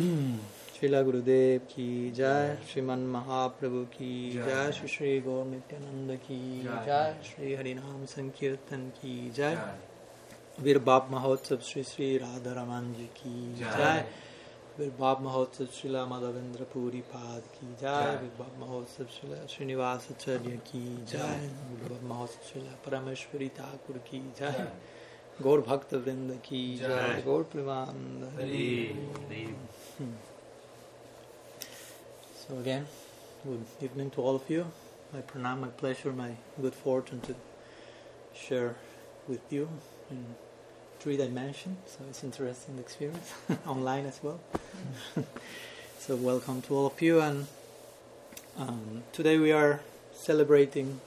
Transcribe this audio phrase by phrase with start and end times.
[0.00, 7.54] श्रीला गुरुदेव की जय श्रीमन महाप्रभु की जय श्री श्री गौर नित्यानंद की जय श्री
[7.54, 9.58] हरिनाम संकीर्तन की जय
[10.58, 14.04] वीर बाप महोत्सव श्री श्री राधा रमन जी की जय
[14.78, 20.56] वीर बाप महोत्सव श्रीला माधवेंद्र पुरी पाद की जय वीर बाप महोत्सव श्रीला श्रीनिवास आचार्य
[20.66, 20.82] की
[21.12, 24.66] जय वीर बाप महोत्सव श्रीला परमेश्वरी ठाकुर की जय
[25.42, 28.24] गौर भक्त वृंद की जय गौर Premanand
[32.48, 32.86] So again,
[33.44, 34.64] good evening to all of you.
[35.12, 37.34] My pranam, my pleasure, my good fortune to
[38.34, 38.76] share
[39.28, 39.68] with you
[40.10, 40.24] in
[41.00, 41.76] three dimensions.
[41.86, 43.34] So it's interesting experience
[43.66, 44.40] online as well.
[45.98, 47.20] so welcome to all of you.
[47.20, 47.46] And
[48.56, 49.80] um, today we are
[50.14, 51.02] celebrating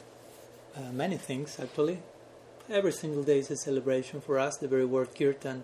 [0.75, 1.59] uh, many things.
[1.59, 1.97] Actually,
[2.69, 4.57] every single day is a celebration for us.
[4.57, 5.63] The very word kirtan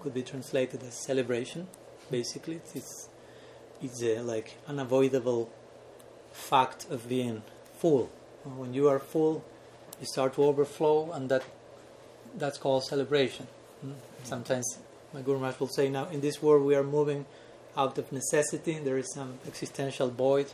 [0.00, 1.68] could be translated as celebration.
[2.10, 3.08] Basically, it's
[3.82, 5.50] it's a like unavoidable
[6.32, 7.42] fact of being
[7.78, 8.10] full.
[8.44, 9.44] When you are full,
[10.00, 11.42] you start to overflow, and that
[12.34, 13.46] that's called celebration.
[13.80, 13.92] Hmm?
[14.22, 14.78] Sometimes
[15.12, 17.26] my Guru Maharaj will say, "Now in this world we are moving
[17.76, 18.78] out of necessity.
[18.78, 20.52] There is some existential void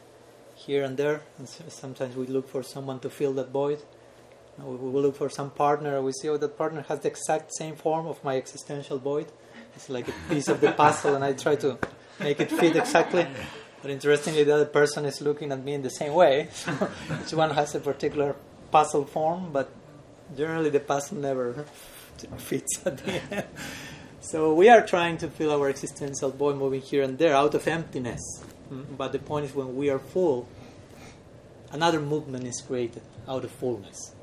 [0.55, 3.83] here and there, and sometimes we look for someone to fill that void.
[4.59, 6.03] We look for some partner.
[6.03, 9.33] We see, oh, that partner has the exact same form of my existential void.
[9.75, 11.79] It's like a piece of the puzzle, and I try to."
[12.23, 13.27] make it fit exactly.
[13.81, 16.49] But interestingly, the other person is looking at me in the same way.
[16.53, 16.91] So
[17.25, 18.37] each one has a particular
[18.71, 19.71] puzzle form, but
[20.37, 21.65] generally the puzzle never
[22.37, 23.47] fits at the end.
[24.21, 27.67] So we are trying to fill our existential void moving here and there out of
[27.67, 28.23] emptiness.
[28.71, 28.95] Mm-hmm.
[28.95, 30.47] But the point is, when we are full,
[31.73, 34.15] another movement is created out of fullness.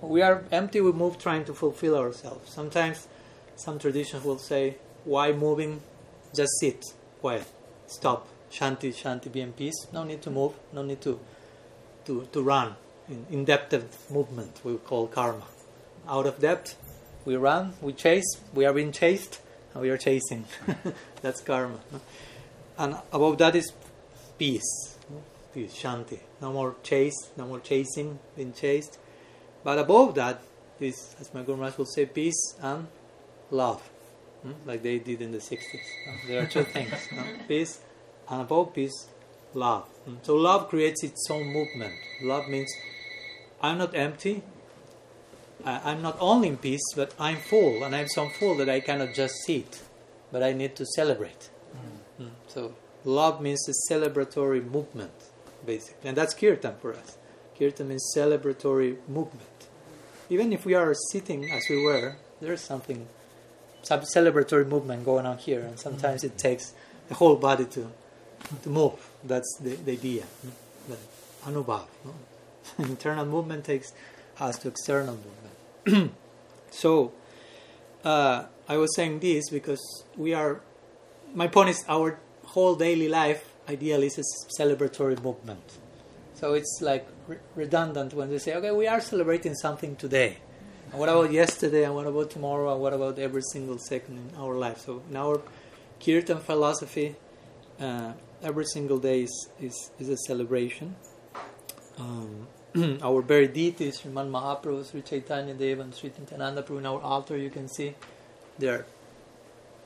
[0.00, 2.52] When we are empty, we move trying to fulfill ourselves.
[2.52, 3.08] Sometimes
[3.56, 4.76] some traditions will say,
[5.06, 5.80] why moving?
[6.34, 6.84] Just sit
[7.20, 7.46] quiet,
[7.86, 9.86] stop, shanti, shanti, be in peace.
[9.92, 11.18] No need to move, no need to
[12.06, 12.76] to, to run.
[13.08, 15.46] In, in depth of movement, we call karma.
[16.08, 16.76] Out of depth,
[17.24, 19.40] we run, we chase, we are being chased,
[19.72, 20.44] and we are chasing.
[21.22, 21.78] That's karma.
[22.78, 23.72] And above that is
[24.38, 24.98] peace,
[25.54, 26.20] peace, shanti.
[26.40, 28.98] No more chase, no more chasing, being chased.
[29.62, 30.40] But above that
[30.80, 32.88] is, as my Guru Maharaj will say, peace and
[33.50, 33.82] love
[34.46, 34.68] Mm-hmm.
[34.68, 35.80] like they did in the 60s.
[36.26, 37.22] There are two things no?
[37.48, 37.80] peace,
[38.28, 39.08] and above peace,
[39.54, 39.84] love.
[39.84, 40.18] Mm-hmm.
[40.22, 41.94] So, love creates its own movement.
[42.22, 42.72] Love means
[43.60, 44.42] I'm not empty,
[45.64, 49.14] I'm not only in peace, but I'm full, and I'm so full that I cannot
[49.14, 49.82] just sit,
[50.30, 51.50] but I need to celebrate.
[52.20, 52.30] Mm.
[52.46, 52.74] So,
[53.04, 55.12] love means a celebratory movement,
[55.64, 57.18] basically, and that's kirtan for us.
[57.58, 59.66] Kirtan means celebratory movement.
[60.28, 63.08] Even if we are sitting as we were, there's something
[63.86, 66.74] some celebratory movement going on here, and sometimes it takes
[67.08, 67.92] the whole body to
[68.62, 68.98] to move.
[69.22, 70.24] That's the, the idea.
[70.88, 70.96] The
[71.44, 71.86] anubhav.
[72.04, 72.14] No?
[72.78, 73.92] Internal movement takes
[74.40, 76.12] us to external movement.
[76.70, 77.12] so
[78.04, 80.60] uh, I was saying this because we are.
[81.34, 84.26] My point is our whole daily life ideally is a
[84.60, 85.78] celebratory movement.
[86.34, 90.38] So it's like re- redundant when they say, "Okay, we are celebrating something today."
[90.96, 91.84] And what about yesterday?
[91.84, 92.72] And what about tomorrow?
[92.72, 94.78] And what about every single second in our life?
[94.78, 95.42] So in our
[96.02, 97.16] Kirtan philosophy,
[97.78, 100.96] uh, every single day is, is, is a celebration.
[101.98, 102.46] Um,
[103.02, 107.36] our very deities, Sriman Mahaprabhu, Sri Chaitanya Dev, and Sri Nityananda Prabhu, in our altar,
[107.36, 107.94] you can see
[108.58, 108.86] they're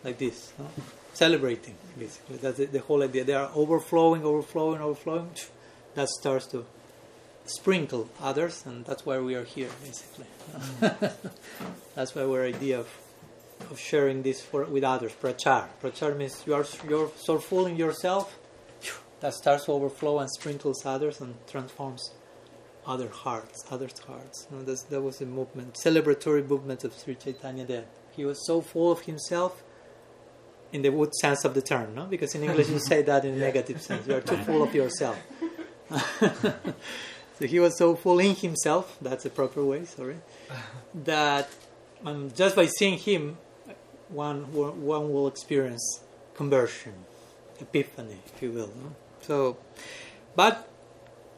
[0.04, 0.68] like this, no?
[1.12, 2.36] celebrating, basically.
[2.36, 3.24] That's the, the whole idea.
[3.24, 5.30] They are overflowing, overflowing, overflowing.
[5.96, 6.66] That starts to
[7.44, 10.26] sprinkle others, and that's why we are here, basically.
[10.80, 11.12] Mm.
[11.94, 12.88] that's why our idea of,
[13.70, 15.66] of sharing this for, with others, prachar.
[15.82, 18.38] Prachar means you are you're so full in yourself
[19.20, 22.12] that starts to overflow and sprinkles others and transforms
[22.86, 24.46] other hearts, others' hearts.
[24.50, 27.84] You know, that was a movement, celebratory movement of Sri Chaitanya Dev.
[28.16, 29.62] He was so full of himself
[30.72, 32.04] in the good sense of the term, no?
[32.06, 34.06] Because in English you say that in a negative sense.
[34.06, 35.18] You are too full of yourself.
[37.40, 40.16] So he was so full in himself, that's the proper way, sorry,
[40.94, 41.48] that
[42.04, 43.38] um, just by seeing him,
[44.10, 46.02] one, one will experience
[46.34, 46.92] conversion,
[47.58, 48.66] epiphany, if you will.
[48.66, 48.94] No?
[49.22, 49.56] So,
[50.36, 50.68] but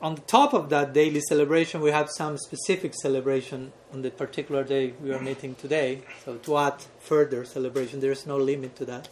[0.00, 4.64] on the top of that daily celebration, we have some specific celebration on the particular
[4.64, 6.02] day we are meeting today.
[6.24, 9.08] So, to add further celebration, there is no limit to that.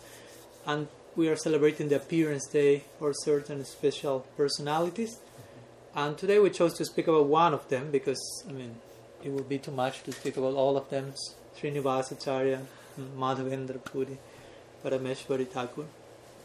[0.66, 5.20] And we are celebrating the appearance day for certain special personalities.
[5.94, 8.76] And today we chose to speak about one of them because, I mean,
[9.24, 11.12] it would be too much to speak about all of them
[11.58, 12.60] Srinivasacharya,
[13.18, 14.18] Madhavendra Puri,
[14.84, 15.84] Parameshwari Thakur.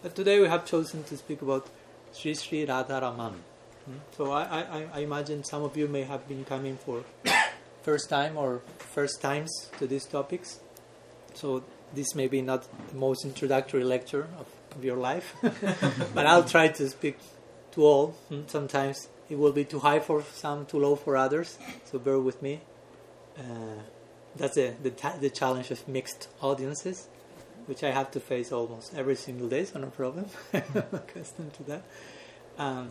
[0.02, 1.68] But today we have chosen to speak about
[2.12, 3.34] Sri Sri Radharaman.
[3.86, 3.98] Hmm?
[4.18, 7.04] So I, I, I imagine some of you may have been coming for
[7.84, 10.60] first time or first times to these topics.
[11.36, 11.64] So
[11.94, 15.36] this may be not the most introductory lecture of, of your life,
[16.14, 17.20] but I'll try to speak
[17.74, 18.08] to all.
[18.30, 18.42] Hmm?
[18.48, 21.58] Sometimes it will be too high for some, too low for others.
[21.86, 22.62] So bear with me.
[23.38, 23.82] Uh,
[24.36, 27.08] that's the, ta- the challenge of mixed audiences,
[27.66, 30.28] which I have to face almost every single day, so no problem.
[30.54, 31.84] I'm accustomed to that.
[32.58, 32.90] Um,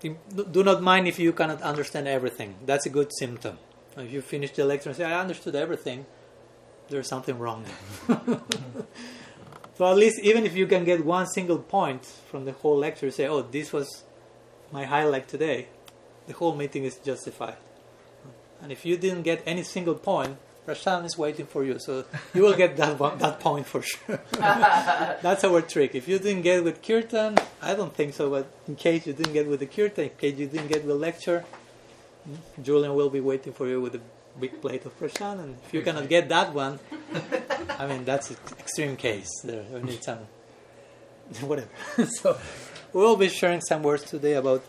[0.00, 2.54] do not mind if you cannot understand everything.
[2.64, 3.58] That's a good symptom.
[3.96, 6.06] If you finish the lecture and say, I understood everything,
[6.88, 7.64] there's something wrong
[8.08, 13.10] so at least even if you can get one single point from the whole lecture,
[13.10, 14.04] say, oh, this was
[14.72, 15.68] my highlight today,
[16.26, 17.56] the whole meeting is justified.
[18.62, 20.36] And if you didn't get any single point,
[20.66, 24.20] Prashant is waiting for you, so you will get that one, that point for sure.
[24.32, 25.94] That's our trick.
[25.94, 29.32] If you didn't get with kirtan, I don't think so, but in case you didn't
[29.32, 31.44] get with the kirtan, in case you didn't get the lecture,
[32.24, 34.00] hmm, Julian will be waiting for you with a
[34.38, 36.78] big plate of prasad, and if you cannot get that one,
[37.78, 39.30] I mean that's an extreme case.
[39.42, 40.20] There, we need some
[41.40, 41.70] whatever.
[42.06, 42.38] so
[42.92, 44.64] we'll be sharing some words today about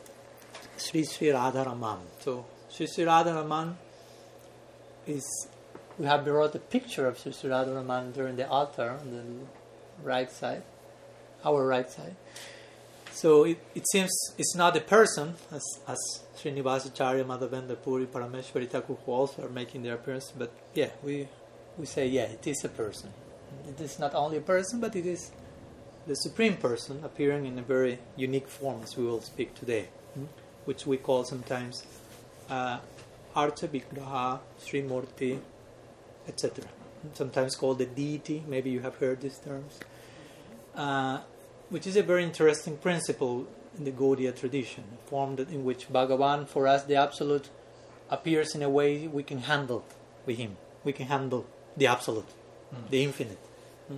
[0.78, 2.00] Sri Sri Radharaman.
[2.20, 3.76] So Sri Sri Radharaman
[5.08, 5.48] is
[5.98, 9.24] we have brought a picture of Sri Sri Radharaman during the altar on the
[10.04, 10.64] right side,
[11.44, 12.16] our right side.
[13.12, 16.00] So it, it seems it's not a person, as, as
[16.38, 21.28] Srinivasacharya, Madhavendra Puri, Parameshwari Thakur, who also are making their appearance, but yeah, we,
[21.78, 23.12] we say, yeah, it is a person.
[23.68, 25.32] It is not only a person, but it is
[26.08, 30.26] the Supreme Person appearing in a very unique form, as we will speak today, hmm?
[30.66, 31.86] which we call sometimes
[32.50, 32.80] uh,
[33.36, 35.40] Sri Murti,
[36.28, 36.66] etc.
[37.14, 39.80] Sometimes called the deity, maybe you have heard these terms.
[40.76, 41.20] Uh,
[41.70, 45.88] which is a very interesting principle in the Gaudiya tradition, a form that in which
[45.90, 47.50] Bhagavan, for us, the Absolute,
[48.10, 49.86] appears in a way we can handle
[50.26, 50.58] with him.
[50.84, 51.46] We can handle
[51.78, 52.28] the Absolute,
[52.74, 52.90] mm.
[52.90, 53.40] the Infinite.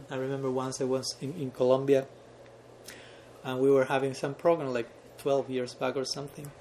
[0.10, 2.06] I remember once I was in, in Colombia,
[3.44, 6.52] and we were having some program like 12 years back or something,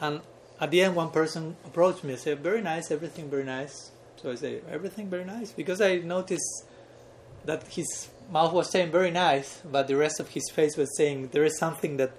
[0.00, 0.20] and
[0.60, 4.30] at the end, one person approached me and said, "Very nice, everything very nice." So
[4.30, 6.64] I say, "Everything very nice," because I noticed
[7.46, 11.30] that his mouth was saying very nice, but the rest of his face was saying
[11.32, 12.12] there is something that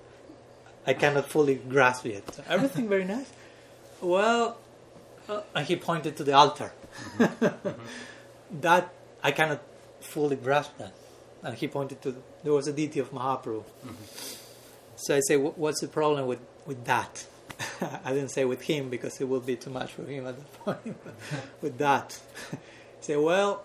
[0.85, 2.33] I cannot fully grasp yet.
[2.33, 3.29] So everything very nice.
[4.01, 4.57] Well,
[5.29, 6.73] uh, and he pointed to the altar.
[7.17, 7.69] Mm-hmm.
[8.61, 8.93] that
[9.23, 9.61] I cannot
[10.03, 10.93] fully grasp that.
[11.43, 13.63] And he pointed to there was a deity of Mahaprabhu.
[13.63, 13.93] Mm-hmm.
[14.95, 17.25] So I say, what's the problem with with that?
[18.05, 20.53] I didn't say with him because it would be too much for him at that
[20.65, 20.97] point.
[21.61, 22.19] with that,
[23.01, 23.63] say, well,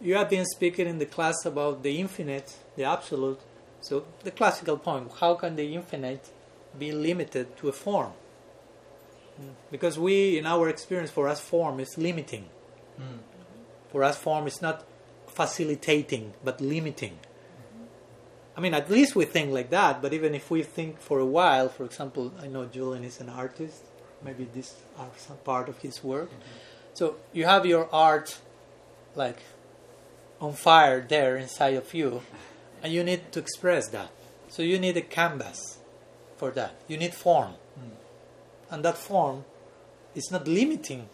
[0.00, 3.40] you have been speaking in the class about the infinite, the absolute.
[3.80, 6.30] So the classical point: how can the infinite
[6.78, 8.12] be limited to a form?
[9.70, 12.46] Because we, in our experience, for us, form is limiting.
[13.00, 13.18] Mm.
[13.90, 14.84] For us, form is not
[15.34, 17.18] facilitating, but limiting.
[18.56, 20.00] I mean, at least we think like that.
[20.00, 23.28] But even if we think for a while, for example, I know Julian is an
[23.28, 23.82] artist.
[24.24, 26.30] Maybe this are some part of his work.
[26.30, 26.94] Mm-hmm.
[26.94, 28.38] So you have your art,
[29.14, 29.38] like
[30.40, 32.22] on fire there inside of you,
[32.82, 34.10] and you need to express that.
[34.48, 35.78] So you need a canvas
[36.36, 36.76] for that.
[36.86, 37.54] You need form.
[37.78, 37.90] Mm.
[38.70, 39.44] And that form
[40.14, 41.08] is not limiting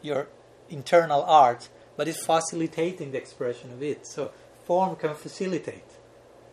[0.00, 0.28] your
[0.70, 4.06] internal art, but it's facilitating the expression of it.
[4.06, 4.30] So
[4.64, 5.84] form can facilitate,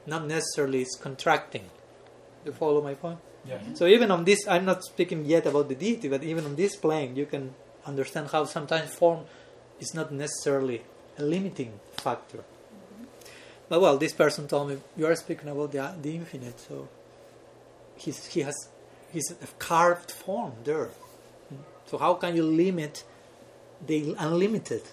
[0.06, 1.70] not necessarily it's contracting.
[2.44, 3.20] Do You follow my point?
[3.46, 3.60] Yeah.
[3.74, 6.76] So even on this, I'm not speaking yet about the deity, but even on this
[6.76, 7.54] plane, you can
[7.86, 9.26] understand how sometimes form
[9.80, 10.82] is not necessarily
[11.18, 12.38] a limiting factor.
[12.38, 13.04] Mm-hmm.
[13.68, 16.88] But well, this person told me you are speaking about the the infinite, so
[17.98, 18.70] he's, he has
[19.12, 20.90] he's a carved form there.
[21.86, 23.04] So how can you limit
[23.86, 24.84] the unlimited?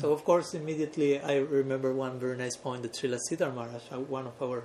[0.00, 4.00] So of course, immediately I remember one very nice point that Srila Sridhar Maharaj, uh,
[4.00, 4.64] one of our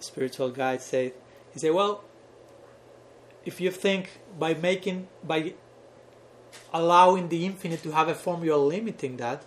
[0.00, 1.12] spiritual guides, said.
[1.52, 2.02] He said, "Well,
[3.44, 5.52] if you think by making by
[6.72, 9.44] allowing the infinite to have a form, you are limiting that.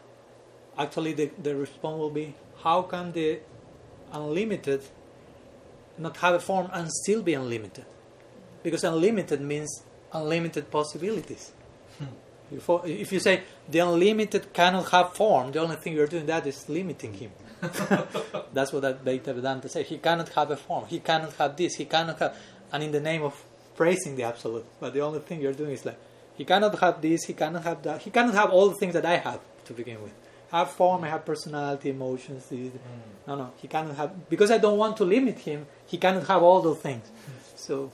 [0.77, 3.39] Actually, the, the response will be how can the
[4.11, 4.83] unlimited
[5.97, 7.85] not have a form and still be unlimited?
[8.61, 9.81] Because unlimited means
[10.13, 11.53] unlimited possibilities.
[12.51, 16.67] If you say the unlimited cannot have form, the only thing you're doing that is
[16.67, 17.31] limiting him.
[17.61, 19.87] That's what Advaita Vedanta says.
[19.87, 20.85] He cannot have a form.
[20.87, 21.75] He cannot have this.
[21.75, 22.35] He cannot have,
[22.71, 23.41] and in the name of
[23.75, 25.97] praising the absolute, but the only thing you're doing is like
[26.35, 29.05] he cannot have this, he cannot have that, he cannot have all the things that
[29.05, 30.13] I have to begin with.
[30.51, 32.47] have form, I have personality, emotions.
[32.51, 32.71] Mm.
[33.27, 35.65] No, no, he cannot have because I don't want to limit him.
[35.87, 37.09] He cannot have all those things.
[37.55, 37.91] So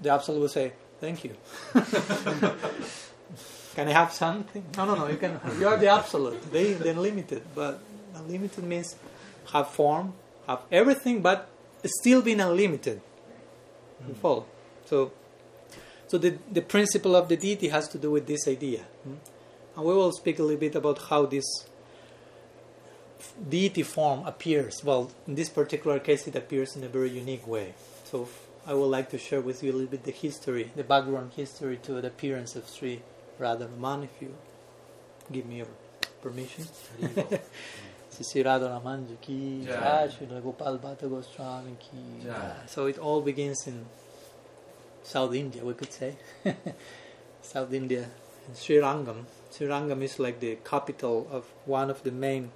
[0.00, 1.36] the absolute will say, "Thank you."
[3.74, 4.64] can I have something?
[4.76, 5.08] No, no, no.
[5.08, 5.40] You can.
[5.58, 6.52] You are the absolute.
[6.52, 7.80] They the unlimited, but
[8.14, 8.96] unlimited means
[9.52, 10.14] have form,
[10.46, 11.48] have everything, but
[11.84, 13.00] still being unlimited.
[14.02, 14.08] Mm.
[14.08, 14.46] You follow?
[14.86, 15.12] So,
[16.06, 18.84] so the the principle of the deity has to do with this idea.
[19.06, 19.16] Mm?
[19.76, 21.44] And we will speak a little bit about how this
[23.48, 24.84] deity form appears.
[24.84, 27.74] Well, in this particular case, it appears in a very unique way.
[28.04, 28.28] So
[28.66, 31.76] I would like to share with you a little bit the history, the background history
[31.78, 33.02] to the appearance of Sri
[33.40, 34.34] Radharaman, if you
[35.30, 35.66] give me your
[36.22, 36.64] permission.
[38.10, 38.42] Sri
[39.20, 39.66] ki
[40.42, 42.28] Gopal Bhatta Goswami ki
[42.66, 43.86] So it all begins in
[45.02, 46.16] South India, we could say.
[47.42, 48.08] South India,
[48.48, 49.24] in Sri Rangam.
[49.52, 52.50] Srirangam is like the capital of one of the main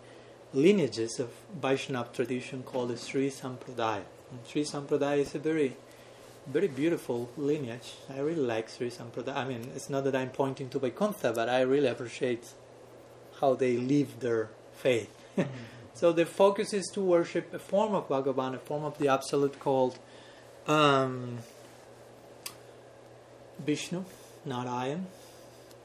[0.52, 4.02] lineages of Vaishnava tradition called the Sri Sampradaya.
[4.30, 5.76] And Sri Sampradaya is a very,
[6.50, 7.94] very beautiful lineage.
[8.08, 9.36] I really like Sri Sampradaya.
[9.36, 12.44] I mean, it's not that I'm pointing to Vaikuntha, but I really appreciate
[13.40, 15.10] how they live their faith.
[15.36, 15.50] Mm-hmm.
[15.94, 19.60] so the focus is to worship a form of Bhagavan, a form of the Absolute
[19.60, 19.98] called
[20.66, 21.38] um,
[23.64, 24.04] Vishnu,
[24.44, 25.06] Narayan,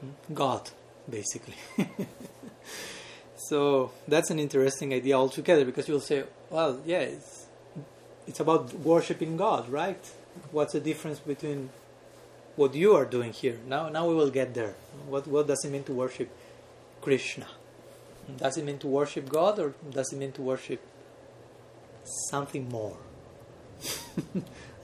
[0.00, 0.70] hmm, God
[1.08, 1.54] basically.
[3.36, 7.46] so that's an interesting idea altogether because you'll say, well, yeah, it's,
[8.26, 10.02] it's about worshiping God, right?
[10.50, 11.70] What's the difference between
[12.56, 13.58] what you are doing here?
[13.66, 14.74] Now, now we will get there.
[15.08, 16.30] What, what does it mean to worship
[17.00, 17.46] Krishna?
[18.36, 20.80] Does it mean to worship God or does it mean to worship
[22.30, 22.96] something more?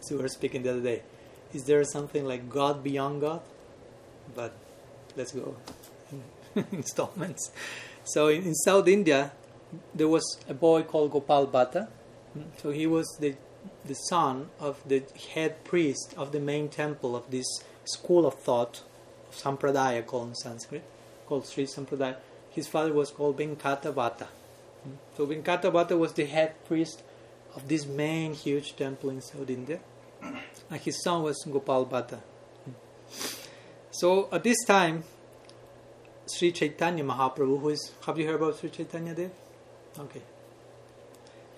[0.00, 1.02] so we were speaking the other day.
[1.52, 3.40] Is there something like God beyond God?
[4.34, 4.52] But
[5.16, 5.56] let's go
[6.72, 7.50] installments.
[8.04, 9.32] So in, in, South India,
[9.94, 11.88] there was a boy called Gopal Bhatta.
[12.58, 13.34] So he was the
[13.84, 15.02] the son of the
[15.34, 17.46] head priest of the main temple of this
[17.84, 18.82] school of thought,
[19.32, 20.82] Sampradaya called in Sanskrit,
[21.26, 22.16] called Sri Sampradaya.
[22.50, 24.26] His father was called Venkata Bhatta.
[24.82, 24.94] Hmm.
[25.16, 27.02] So Venkata Bhatta was the head priest
[27.54, 29.80] of this main huge temple in South India.
[30.22, 32.18] And his son was Gopal Bhatta.
[32.64, 32.72] Hmm.
[33.90, 35.04] So at this time,
[36.26, 39.30] Sri Chaitanya Mahaprabhu, who is, have you heard about Sri Chaitanya Dev?
[39.98, 40.22] Okay.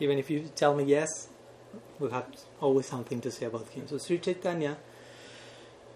[0.00, 1.28] Even if you tell me yes,
[2.02, 2.26] we'll have
[2.60, 3.86] always something to say about him.
[3.86, 4.76] So Sri Chaitanya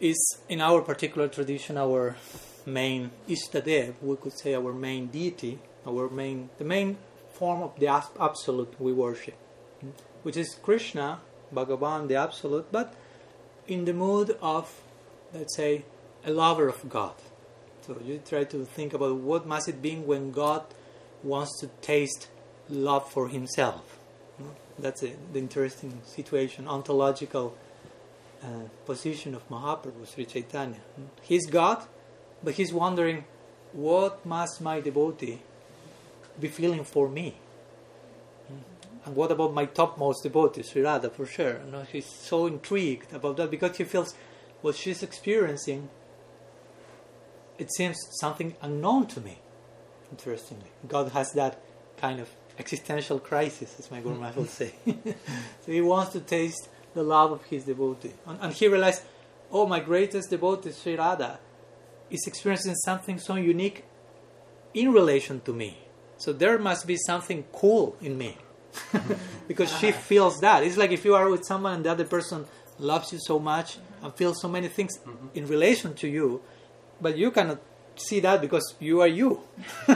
[0.00, 2.16] is, in our particular tradition, our
[2.64, 6.96] main Ishtadev, we could say our main deity, our main, the main
[7.32, 9.34] form of the absolute we worship,
[10.22, 11.20] which is Krishna,
[11.52, 12.94] Bhagavan, the absolute, but
[13.66, 14.80] in the mood of,
[15.34, 15.84] let's say,
[16.24, 17.14] a lover of God.
[17.82, 20.64] So you try to think about what must it be when God
[21.22, 22.28] wants to taste
[22.68, 23.95] love for Himself.
[24.78, 27.56] That's a, the interesting situation, ontological
[28.42, 28.46] uh,
[28.84, 30.80] position of Mahaprabhu Sri Chaitanya.
[31.22, 31.84] He's God,
[32.42, 33.24] but he's wondering
[33.72, 35.40] what must my devotee
[36.38, 37.36] be feeling for me.
[39.04, 41.60] And what about my topmost devotee, Sri Radha, for sure?
[41.64, 44.14] You know, he's so intrigued about that because he feels
[44.62, 45.88] what she's experiencing
[47.58, 49.38] it seems something unknown to me.
[50.10, 51.60] Interestingly, God has that
[51.96, 54.72] kind of existential crisis, as my Guru Maharaj will say.
[54.86, 59.02] so he wants to taste the love of his devotee, and, and he realized,
[59.52, 61.38] oh, my greatest devotee, Sri Radha,
[62.10, 63.84] is experiencing something so unique
[64.74, 65.78] in relation to me.
[66.18, 68.36] So there must be something cool in me.
[69.48, 70.62] because she feels that.
[70.62, 72.46] It's like if you are with someone and the other person
[72.78, 75.28] loves you so much and feels so many things mm-hmm.
[75.34, 76.42] in relation to you,
[77.00, 77.58] but you cannot
[77.96, 79.40] see that because you are you.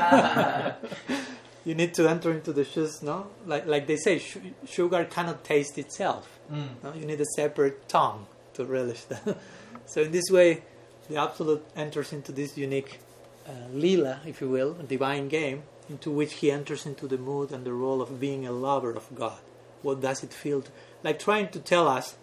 [1.65, 3.29] you need to enter into the shoes, no?
[3.47, 6.39] Like like they say, sh- sugar cannot taste itself.
[6.51, 6.83] Mm.
[6.83, 6.93] No?
[6.95, 9.39] You need a separate tongue to relish that.
[9.87, 10.63] so in this way,
[11.09, 13.01] the absolute enters into this unique
[13.47, 17.53] uh, lila, if you will, a divine game, into which he enters into the mood
[17.53, 19.41] and the role of being a lover of God.
[19.83, 20.63] What does it feel?
[20.63, 20.71] To,
[21.03, 22.17] like trying to tell us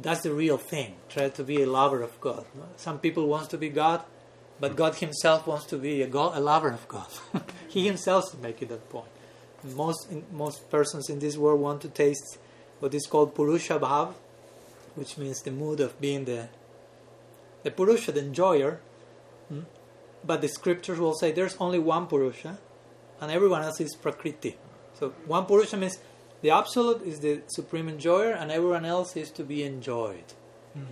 [0.00, 0.94] that's the real thing.
[1.08, 2.44] Try to be a lover of God.
[2.76, 4.02] Some people want to be God,
[4.60, 7.06] but God Himself wants to be a, God, a lover of God.
[7.68, 9.06] he Himself is making that point.
[9.64, 12.38] Most most persons in this world want to taste
[12.78, 14.14] what is called Purusha Bhav,
[14.94, 16.48] which means the mood of being the
[17.64, 18.80] the Purusha, the enjoyer.
[19.48, 19.62] Hmm?
[20.24, 22.58] But the scriptures will say there's only one Purusha,
[23.20, 24.56] and everyone else is Prakriti.
[24.94, 25.98] So one Purusha means
[26.40, 30.34] the absolute is the supreme enjoyer, and everyone else is to be enjoyed.
[30.76, 30.86] Mm.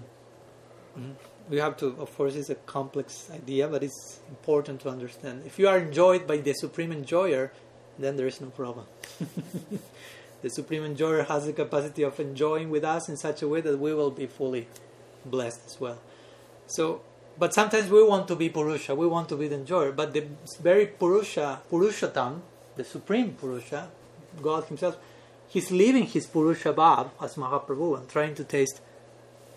[0.98, 1.14] Mm.
[1.48, 5.42] We have to, of course, it's a complex idea, but it's important to understand.
[5.46, 7.52] If you are enjoyed by the Supreme Enjoyer,
[7.98, 8.86] then there is no problem.
[10.42, 13.78] the Supreme Enjoyer has the capacity of enjoying with us in such a way that
[13.78, 14.66] we will be fully
[15.24, 15.98] blessed as well.
[16.66, 17.02] So,
[17.38, 20.26] but sometimes we want to be Purusha, we want to be the enjoyer, but the
[20.60, 22.40] very Purusha, Purushotam,
[22.76, 23.88] the Supreme Purusha,
[24.42, 24.96] God Himself,
[25.48, 28.80] He's leaving His Purusha Bhav as Mahaprabhu and trying to taste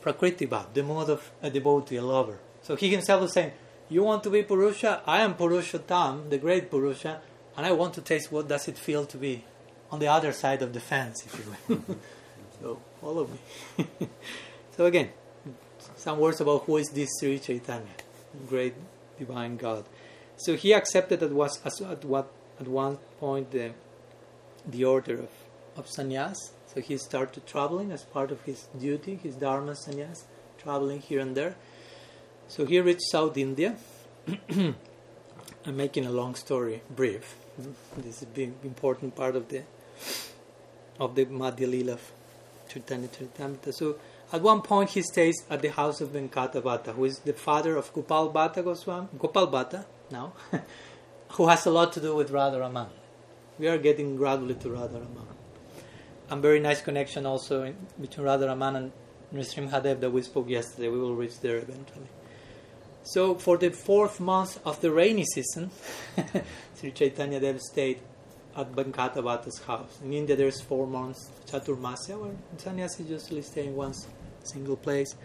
[0.01, 2.39] Prakriti Bhav, the mode of a devotee, a lover.
[2.61, 3.51] So He Himself was saying,
[3.89, 5.01] You want to be Purusha?
[5.05, 7.21] I am Purushotam, the great Purusha,
[7.57, 9.43] and I want to taste what does it feel to be
[9.91, 11.97] on the other side of the fence, if you will.
[12.61, 13.87] so follow me.
[14.77, 15.09] so again,
[15.95, 17.87] some words about who is this Sri Chaitanya,
[18.47, 18.75] great
[19.17, 19.85] divine God.
[20.37, 23.71] So he accepted that was at what at one point the
[24.65, 25.29] the order of,
[25.75, 26.51] of sannyas.
[26.73, 30.25] So he started traveling as part of his duty, his dharma sannyas,
[30.59, 31.55] traveling here and there.
[32.47, 33.75] So he reached South India.
[34.49, 34.75] I'm
[35.65, 37.35] making a long story brief.
[37.97, 39.63] This is a big important part of the
[40.99, 42.11] of the Madhya Lila of
[42.67, 43.09] Chaitanya.
[43.71, 43.95] So
[44.31, 47.77] at one point he stays at the house of Venkata Bhatta, who is the father
[47.77, 50.33] of Gopal Bhatta Goswami, Gopal Bhatta now,
[51.29, 52.89] who has a lot to do with Radharaman.
[53.57, 55.38] We are getting gradually to Radharaman.
[56.29, 58.91] And very nice connection also in, between Radharaman and
[59.33, 60.87] Nrsimhadev that we spoke yesterday.
[60.89, 62.07] We will reach there eventually.
[63.03, 65.71] So for the fourth month of the rainy season,
[66.75, 67.99] Sri Chaitanya Dev stayed
[68.55, 69.23] at Venkata
[69.65, 69.99] house.
[70.03, 73.93] In India, there's four months Chaturmasya, where sannyasi usually stay in one
[74.43, 75.15] single place.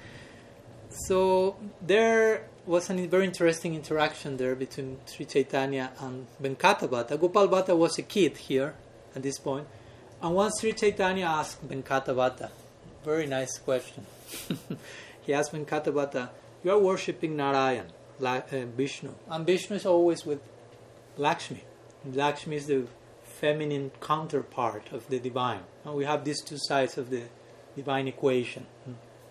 [0.90, 7.18] So there was a very interesting interaction there between Sri Chaitanya and Venkata Bhatta.
[7.18, 8.74] Gopal Bhatta was a kid here
[9.14, 9.66] at this point,
[10.24, 12.50] and once Sri Chaitanya asked Venkata
[13.04, 14.06] very nice question.
[15.26, 16.30] he asked Venkata
[16.64, 17.88] "You are worshipping Narayan,
[18.24, 18.40] uh,
[18.74, 20.40] Vishnu, and Vishnu is always with
[21.18, 21.62] Lakshmi.
[22.10, 22.86] Lakshmi is the
[23.22, 25.60] feminine counterpart of the divine.
[25.84, 27.24] And we have these two sides of the
[27.76, 28.64] divine equation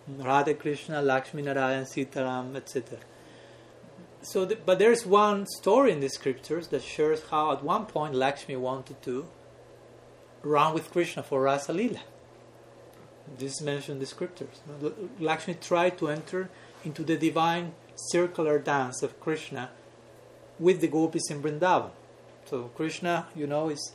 [0.08, 3.00] Radha Krishna, Lakshmi Narayan, Sitaram, etc.
[4.22, 8.14] So, the, but there's one story in the scriptures that shows how at one point
[8.14, 9.26] Lakshmi wanted to
[10.44, 12.02] run with Krishna for Rasa Lila.
[13.38, 14.62] This is mentioned in the scriptures.
[15.20, 16.50] Lakshmi tried to enter
[16.84, 19.70] into the divine circular dance of Krishna
[20.60, 21.92] with the gopis in Vrindavan.
[22.46, 23.94] So Krishna, you know, is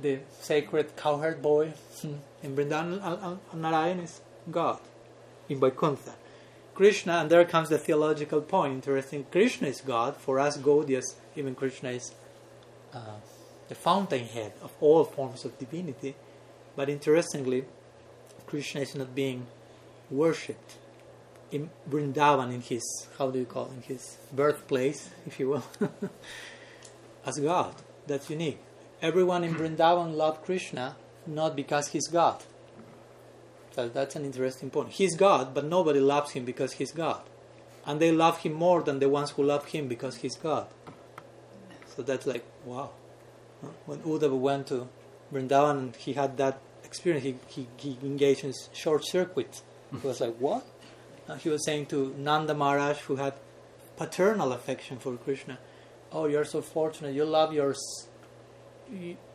[0.00, 1.72] the sacred cowherd boy
[2.42, 4.80] in Vrindavan, and Narayan is God
[5.48, 6.14] in Vaikuntha.
[6.74, 8.74] Krishna, and there comes the theological point.
[8.74, 9.24] Interesting.
[9.30, 10.16] Krishna is God.
[10.16, 12.12] For us Gaudias, even Krishna is
[12.92, 13.16] uh,
[13.68, 16.14] the fountainhead of all forms of divinity.
[16.74, 17.64] But interestingly,
[18.46, 19.46] Krishna is not being
[20.10, 20.76] worshipped
[21.50, 25.64] in Vrindavan, in his, how do you call it, in his birthplace, if you will,
[27.26, 27.74] as God.
[28.06, 28.58] That's unique.
[29.02, 32.42] Everyone in Vrindavan loved Krishna not because he's God.
[33.72, 34.90] So that's an interesting point.
[34.90, 37.22] He's God, but nobody loves him because he's God.
[37.84, 40.66] And they love him more than the ones who love him because he's God.
[41.94, 42.90] So that's like, wow.
[43.86, 44.88] When Uddhava went to
[45.32, 47.24] Vrindavan, and he had that experience.
[47.24, 49.62] He, he, he engaged in short circuit.
[50.00, 50.64] He was like, what?
[51.28, 53.34] And he was saying to Nanda Maharaj, who had
[53.96, 55.58] paternal affection for Krishna,
[56.12, 57.14] oh, you're so fortunate.
[57.14, 57.74] You love your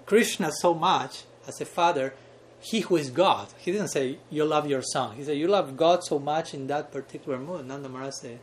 [0.05, 2.13] Krishna so much as a father.
[2.59, 3.47] He who is God.
[3.57, 5.15] He didn't say you love your son.
[5.15, 7.65] He said you love God so much in that particular mood.
[7.65, 8.39] Nanda Maharaj said,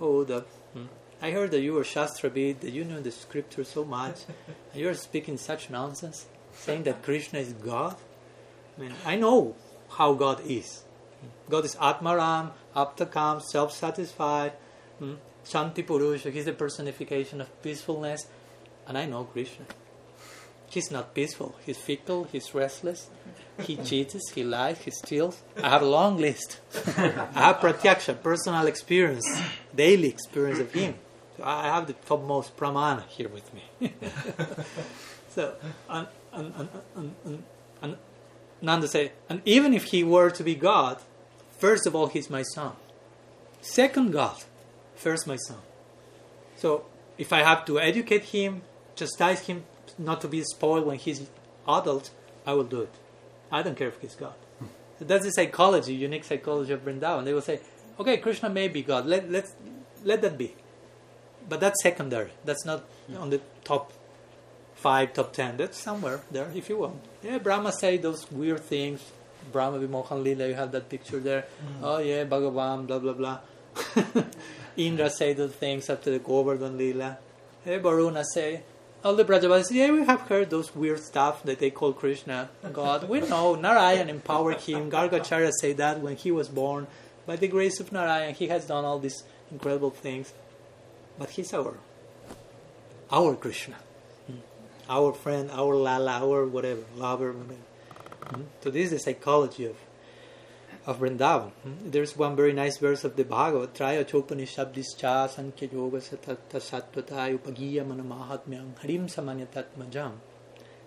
[0.00, 0.40] "Oh, the,
[0.72, 0.86] hmm,
[1.22, 4.20] I heard that you were Shastravid, that you know the scripture so much,
[4.72, 7.96] and you're speaking such nonsense, saying that Krishna is God.
[8.76, 9.54] I mean, I know
[9.90, 10.84] how God is.
[11.50, 14.52] God is Atmaram, Aptakam, self-satisfied,
[14.98, 16.30] hmm, Shanti Purusha.
[16.30, 18.26] He's the personification of peacefulness,
[18.88, 19.66] and I know Krishna.
[20.70, 21.56] He's not peaceful.
[21.66, 22.28] He's fickle.
[22.30, 23.10] He's restless.
[23.60, 24.30] He cheats.
[24.32, 24.78] He lies.
[24.78, 25.42] He steals.
[25.60, 26.60] I have a long list.
[26.96, 27.00] I
[27.34, 29.26] have pratyaksha, personal experience,
[29.74, 30.94] daily experience of him.
[31.42, 33.64] I have the topmost pramana here with me.
[35.30, 35.54] so,
[35.88, 36.54] and, and,
[36.96, 37.42] and, and,
[37.82, 37.96] and
[38.62, 40.98] Nanda say, and even if he were to be God,
[41.58, 42.72] first of all, he's my son.
[43.60, 44.42] Second God,
[44.94, 45.58] first my son.
[46.56, 46.84] So
[47.18, 48.62] if I have to educate him,
[48.94, 49.64] chastise him,
[49.98, 51.28] not to be spoiled when he's
[51.66, 52.10] adult,
[52.46, 52.94] I will do it.
[53.52, 54.34] I don't care if he's God.
[54.98, 57.24] So that's the psychology, unique psychology of Vrindavan.
[57.24, 57.60] They will say,
[57.98, 59.06] okay, Krishna may be God.
[59.06, 59.50] Let let
[60.04, 60.54] let that be.
[61.48, 62.30] But that's secondary.
[62.44, 62.84] That's not
[63.18, 63.92] on the top
[64.74, 65.56] five, top ten.
[65.56, 67.00] That's somewhere there, if you want.
[67.22, 69.02] Yeah, Brahma say those weird things.
[69.52, 71.46] Brahma Vimohan Lila, you have that picture there.
[71.64, 71.82] Mm.
[71.82, 73.38] Oh yeah, Bhagavan, blah blah blah.
[74.76, 77.18] Indra say those things after the Govardhan Lila.
[77.64, 78.62] Hey, Varuna say,
[79.04, 83.08] all the Brajavasis, yeah, we have heard those weird stuff that they call Krishna God.
[83.08, 84.90] We know Narayan empowered him.
[84.90, 86.86] Gargacharya say that when he was born.
[87.26, 90.32] By the grace of Narayan, he has done all these incredible things.
[91.20, 91.74] But he's our,
[93.12, 93.76] our Krishna.
[94.26, 94.38] Hmm.
[94.88, 97.60] Our friend, our Lala, our whatever, lover, whatever.
[98.30, 98.42] Hmm.
[98.62, 99.76] So this is the psychology of
[100.86, 101.50] of Vrindavan.
[101.50, 101.90] Hmm.
[101.90, 108.78] There's one very nice verse of the Bhagavad, Traya Chopanishabdischa Sankhya Yoga Sattvataya Upagiya Manamahatmyam
[108.80, 110.12] Harim Samanyatatmajam.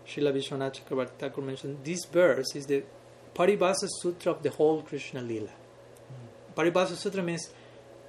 [0.08, 2.82] Srila Vishwanath Chakravarti Thakur mentioned this verse is the
[3.36, 5.52] Paribhasa Sutra of the whole Krishna Lila.
[6.58, 7.52] Paribhasa Sutra means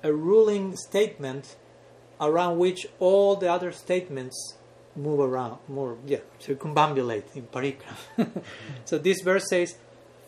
[0.03, 1.57] a ruling statement
[2.21, 4.55] around which all the other statements
[4.97, 8.43] move around, more, yeah, circumambulate in parikram.
[8.85, 9.77] so this verse says,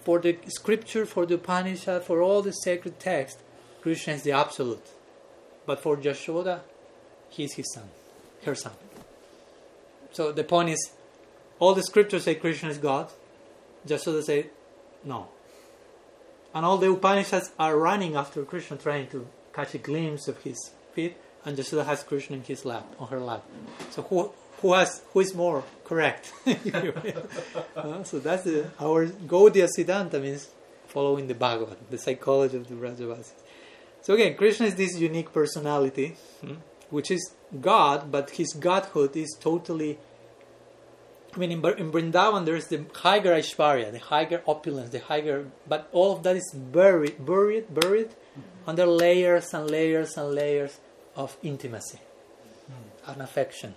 [0.03, 3.41] for the scripture, for the Upanishad, for all the sacred text,
[3.81, 4.87] Krishna is the absolute.
[5.67, 6.61] But for Jashoda,
[7.29, 7.89] he is his son,
[8.45, 8.73] her son.
[10.13, 10.93] So the point is,
[11.59, 13.11] all the scriptures say Krishna is God.
[13.87, 14.47] Jashoda say
[15.05, 15.29] no.
[16.55, 20.71] And all the Upanishads are running after Krishna, trying to catch a glimpse of his
[20.95, 23.45] feet, and Jashoda has Krishna in his lap, on her lap.
[23.91, 26.33] So who who has who is more correct?
[26.47, 30.51] uh, so that's the, our Gaudiya Siddhanta means
[30.89, 33.33] following the Bhagavad, the psychology of the Brajavasis.
[34.03, 36.55] So again, Krishna is this unique personality, hmm,
[36.91, 39.99] which is God, but his godhood is totally.
[41.35, 45.47] I mean, in, in Vrindavan there is the higher Aishwarya, the higher opulence, the higher,
[45.69, 48.71] but all of that is buried, buried, buried mm-hmm.
[48.71, 50.81] under layers and layers and layers
[51.17, 51.99] of intimacy
[52.71, 53.13] mm.
[53.13, 53.75] and affection.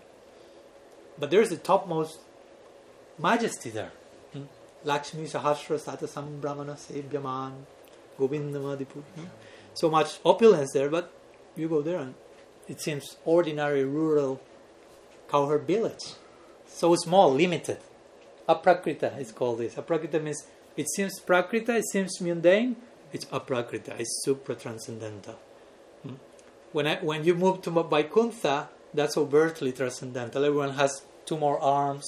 [1.17, 2.19] But there's the topmost
[3.17, 3.91] majesty there.
[4.33, 4.43] Hmm?
[4.83, 7.53] Lakshmi Sahasra Satasam Brahmana Sevyaman
[8.19, 9.01] Govindamadipu.
[9.15, 9.25] Hmm?
[9.73, 11.11] So much opulence there, but
[11.55, 12.13] you go there and
[12.67, 14.39] it seems ordinary rural
[15.29, 16.13] cowherd village.
[16.67, 17.79] So small, limited.
[18.47, 19.75] Aprakrita is called this.
[19.75, 22.75] Aprakrita means it seems prakrita, it seems mundane,
[23.11, 25.37] it's aprakrita, it's supra transcendental.
[26.71, 30.43] When I, when you move to Vaikuntha, that's overtly transcendental.
[30.43, 32.05] Everyone has two more arms,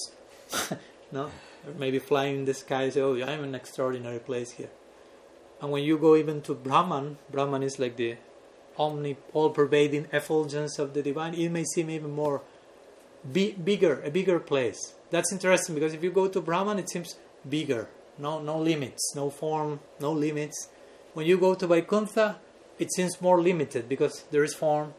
[1.12, 1.32] no,
[1.78, 2.90] maybe flying in the sky.
[2.90, 4.70] Say, oh, I'm in an extraordinary place here.
[5.62, 8.18] And when you go even to Brahman, Brahman is like the
[8.78, 11.36] omni, all-pervading effulgence of the divine.
[11.36, 12.42] It may seem even more
[13.32, 14.96] be, bigger, a bigger place.
[15.12, 17.16] That's interesting because if you go to Brahman, it seems
[17.48, 17.90] bigger.
[18.18, 20.70] No, no limits, no form, no limits.
[21.14, 22.40] When you go to Vaikuntha,
[22.82, 24.94] it seems more limited because there is form,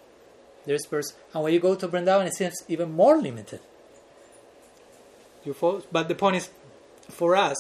[0.65, 1.17] there is person.
[1.35, 3.61] And when you go to Vrindavan, it seems even more limited.
[5.45, 5.83] You follow?
[5.91, 6.51] But the point is,
[7.11, 7.57] for us,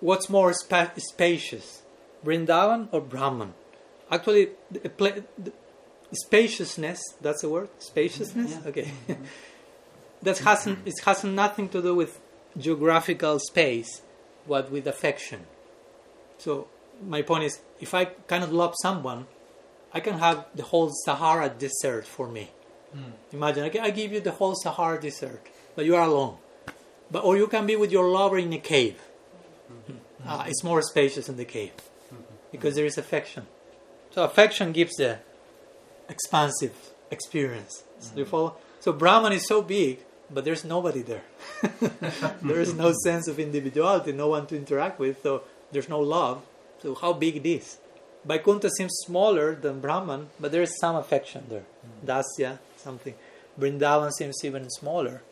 [0.00, 1.82] what's more spa- spacious,
[2.24, 3.52] Vrindavan or Brahman?
[4.10, 4.80] Actually, the,
[5.38, 5.52] the
[6.12, 7.68] spaciousness, that's the word?
[7.78, 8.52] Spaciousness?
[8.52, 8.68] Yeah.
[8.70, 8.90] Okay.
[9.08, 9.22] Mm-hmm.
[10.22, 12.18] that hasn't, it has nothing to do with
[12.56, 14.00] geographical space,
[14.48, 15.40] but with affection.
[16.38, 16.68] So,
[17.06, 19.26] my point is, if I cannot love someone,
[19.92, 22.50] I can have the whole Sahara desert for me.
[22.96, 23.12] Mm.
[23.32, 26.36] Imagine, I give you the whole Sahara desert, but you are alone.
[27.10, 29.00] But or you can be with your lover in a cave.
[29.70, 30.28] Mm-hmm.
[30.28, 31.72] Uh, it's more spacious in the cave
[32.50, 33.46] because there is affection.
[34.10, 35.18] So affection gives the
[36.08, 36.74] expansive
[37.10, 37.82] experience.
[38.00, 38.18] Mm-hmm.
[38.18, 38.56] you follow?
[38.80, 41.24] So Brahman is so big, but there's nobody there.
[42.42, 45.22] there is no sense of individuality, no one to interact with.
[45.22, 46.42] So there's no love.
[46.84, 47.78] So how big it is?
[48.24, 51.64] Vaikuntha seems smaller than Brahman, but there is some affection there.
[51.84, 52.06] Mm-hmm.
[52.06, 53.14] Dasya, something.
[53.58, 55.22] Vrindavan seems even smaller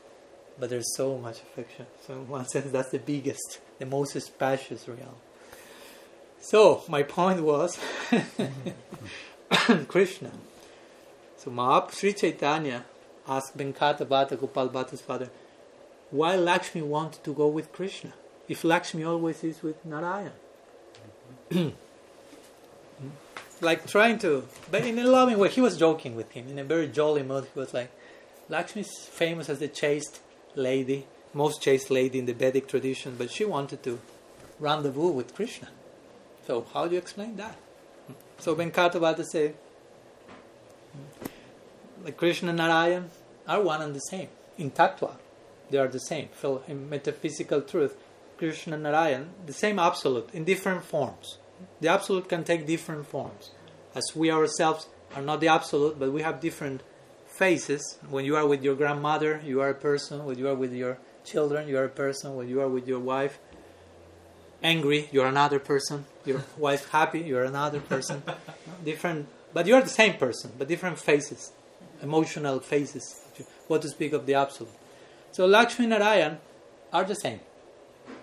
[0.58, 1.86] but there's so much affection.
[2.06, 5.16] So in one sense, that's the biggest, the most spacious realm.
[6.40, 7.78] So my point was
[9.88, 10.30] Krishna.
[11.36, 12.84] So Mahap Sri Chaitanya
[13.26, 15.30] asked Venkata Bhatta, Gopal Bhatta's father,
[16.10, 18.12] why Lakshmi wanted to go with Krishna
[18.48, 20.32] if Lakshmi always is with Narayan?
[23.60, 25.48] like trying to, but in a loving way.
[25.48, 27.46] He was joking with him in a very jolly mood.
[27.52, 27.90] He was like,
[28.48, 30.20] Lakshmi is famous as the chaste
[30.54, 34.00] lady, most chaste lady in the Vedic tradition, but she wanted to
[34.58, 35.68] rendezvous with Krishna.
[36.46, 37.56] So how do you explain that?
[38.38, 39.54] So Venkata Bhatta say,
[42.04, 43.10] like Krishna and Narayan
[43.46, 44.28] are one and the same.
[44.58, 45.12] In Tattva,
[45.70, 46.28] they are the same.
[46.40, 47.96] So in metaphysical truth,
[48.38, 51.38] Krishna and Narayan, the same absolute, in different forms.
[51.80, 53.50] The absolute can take different forms.
[53.94, 56.82] As we ourselves are not the absolute, but we have different
[57.26, 57.98] faces.
[58.08, 60.24] When you are with your grandmother, you are a person.
[60.24, 62.36] When you are with your children, you are a person.
[62.36, 63.38] When you are with your wife,
[64.62, 66.06] angry, you're another person.
[66.24, 68.22] Your wife happy, you're another person.
[68.84, 71.52] different, but you're the same person, but different faces,
[72.02, 73.20] emotional faces.
[73.66, 74.72] What to speak of the absolute.
[75.32, 76.38] So Lakshmi and Narayan
[76.92, 77.40] are the same.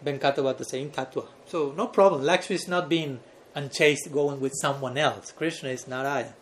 [0.06, 1.28] Venkata Bhatta same, Tattva.
[1.48, 2.24] So no problem.
[2.24, 3.20] Lakshmi is not being
[3.56, 5.32] unchaste going with someone else.
[5.32, 6.34] Krishna is Narayan.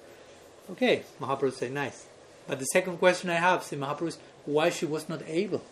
[0.71, 2.05] Okay, Mahaprabhu say nice.
[2.47, 5.63] But the second question I have, see Mahaprabhu, is why she was not able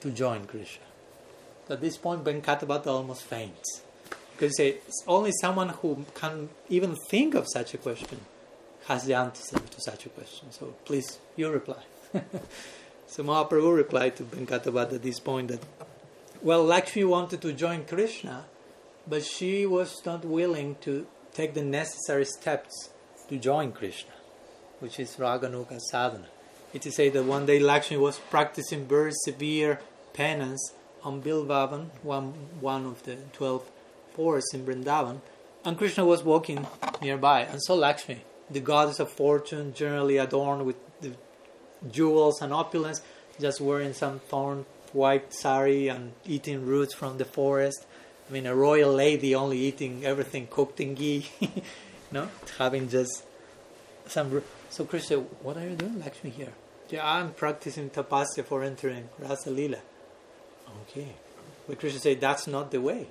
[0.00, 0.84] to join Krishna.
[1.68, 3.82] At this point, Venkata Bhatta almost faints.
[4.32, 8.20] Because say, only someone who can even think of such a question
[8.86, 10.50] has the answer to such a question.
[10.50, 11.82] So please, you reply.
[13.06, 15.60] so Mahaprabhu replied to Venkata Bhatta at this point that,
[16.42, 18.46] well, Lakshmi wanted to join Krishna,
[19.06, 22.90] but she was not willing to take the necessary steps
[23.28, 24.12] to join Krishna,
[24.80, 26.28] which is Raganuga sadhana.
[26.72, 29.80] It is said that one day Lakshmi was practicing very severe
[30.12, 33.68] penance on Bilvavan, one, one of the 12
[34.14, 35.20] forests in Vrindavan,
[35.64, 36.66] and Krishna was walking
[37.02, 40.76] nearby and saw Lakshmi, the goddess of fortune, generally adorned with
[41.90, 43.02] jewels and opulence,
[43.40, 47.86] just wearing some thorn white sari and eating roots from the forest.
[48.30, 51.26] I mean, a royal lady only eating everything cooked in ghee,
[52.12, 53.24] no, having just
[54.06, 54.44] some.
[54.68, 56.52] So Krishna, what are you doing, Lakshmi, here?
[56.90, 59.78] Yeah, I'm practicing tapasya for entering Rasa Lila.
[60.82, 61.08] Okay.
[61.66, 63.08] But Krishna said, that's not the way.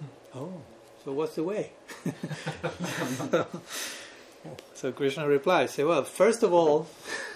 [0.00, 0.38] Hmm.
[0.38, 0.62] Oh,
[1.04, 1.70] so what's the way?
[4.74, 6.88] so Krishna replies, say, well, first of all,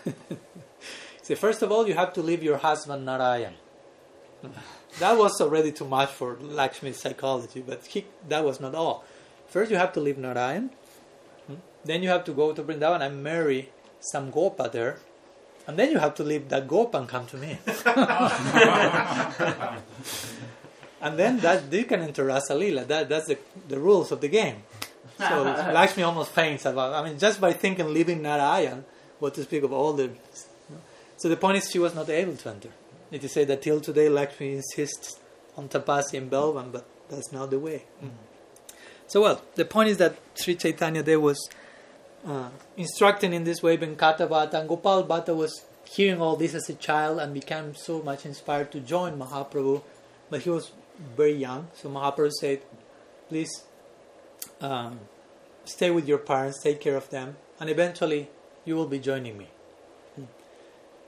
[1.23, 3.55] say, first of all, you have to leave your husband Narayan.
[5.01, 9.05] That was already too much for Lakshmi's psychology, but he, that was not all.
[9.49, 10.71] First, you have to leave Narayan.
[11.47, 11.55] Hmm?
[11.85, 14.99] Then you have to go to Vrindavan and marry some Gopa there.
[15.67, 17.59] And then you have to leave that Gopa and come to me.
[21.01, 22.87] and then that you can enter Rasalila.
[22.87, 24.63] That that's the, the rules of the game.
[25.19, 26.93] So Lakshmi almost faints about.
[26.93, 28.85] I mean, just by thinking leaving Narayan,
[29.19, 30.11] what to speak of all the.
[31.17, 32.69] So the point is, she was not able to enter.
[33.15, 35.21] It is said that till today, Lakshmi insists
[35.57, 37.85] on tapasya in Belvan, but that's not the way.
[38.03, 38.11] Mm.
[39.07, 41.39] So well, the point is that Sri Chaitanya there was
[42.27, 46.69] uh, instructing in this way Venkata Bhatta and Gopal Bhatta was hearing all this as
[46.69, 49.83] a child and became so much inspired to join Mahaprabhu,
[50.29, 50.73] but he was
[51.17, 51.69] very young.
[51.75, 52.63] So Mahaprabhu said,
[53.29, 53.63] "Please
[54.61, 54.99] um,
[55.65, 58.29] stay with your parents, take care of them, and eventually
[58.65, 59.51] you will be joining me."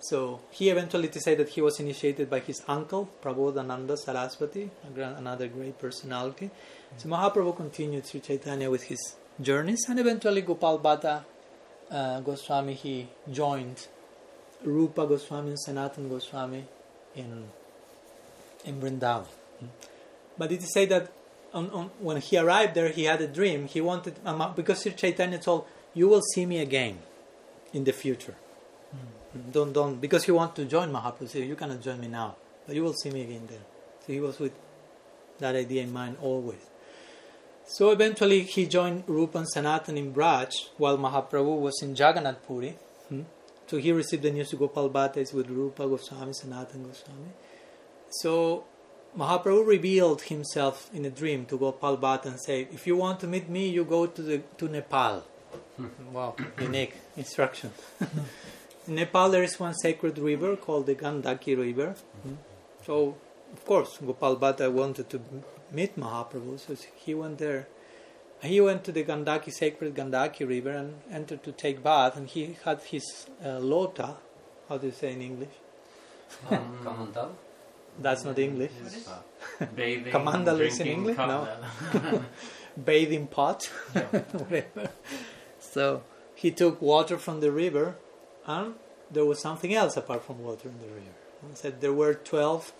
[0.00, 5.78] So he eventually decided that he was initiated by his uncle Prabodhananda Saraswati, another great
[5.78, 6.50] personality.
[6.96, 11.24] So Mahaprabhu continued Sri Chaitanya with his journeys, and eventually Gopal Bhatta
[11.90, 13.86] uh, Goswami he joined
[14.64, 16.64] Rupa Goswami and Sanatan Goswami
[17.14, 17.48] in
[18.64, 19.26] in Vrindavan.
[20.38, 21.10] But it is said that
[21.54, 23.66] on, on, when he arrived there, he had a dream.
[23.66, 26.98] He wanted um, because Sri Chaitanya told, "You will see me again
[27.72, 28.34] in the future."
[29.52, 31.28] Don't don't because he wanted to join Mahaprabhu.
[31.28, 33.64] So you cannot join me now, but you will see me again there.
[34.06, 34.52] So he was with
[35.38, 36.64] that idea in mind always.
[37.68, 42.76] So eventually he joined Rupa and Sanatan in Braj while Mahaprabhu was in Jagannath Puri.
[43.08, 43.22] Hmm?
[43.66, 47.30] So he received the news to Gopal Bhatta is with Rupa Goswami, Sanatan Goswami.
[48.10, 48.64] So
[49.18, 53.26] Mahaprabhu revealed himself in a dream to Gopal Bhatta and said, if you want to
[53.26, 55.24] meet me, you go to, the, to Nepal.
[56.12, 57.72] wow, unique instruction.
[58.86, 61.94] in Nepal there is one sacred river called the Gandaki River.
[62.22, 62.34] Hmm?
[62.84, 63.16] So,
[63.52, 65.20] of course, Gopal Bhatta wanted to
[65.72, 66.58] meet Mahaprabhu.
[66.58, 67.66] So he went there.
[68.42, 72.16] He went to the Gandaki, sacred Gandaki river and entered to take bath.
[72.16, 74.16] And he had his uh, lota.
[74.68, 75.54] How do you say in English?
[76.50, 77.06] Um,
[77.98, 78.72] That's not English.
[79.08, 80.12] Uh, bathing.
[80.12, 81.16] Kamandal is in English?
[81.16, 81.48] No.
[82.84, 83.64] Bathing pot.
[83.92, 84.90] Whatever.
[85.60, 86.02] So
[86.34, 87.96] he took water from the river
[88.46, 88.74] and
[89.10, 91.16] there was something else apart from water in the river.
[91.48, 92.72] He said there were 12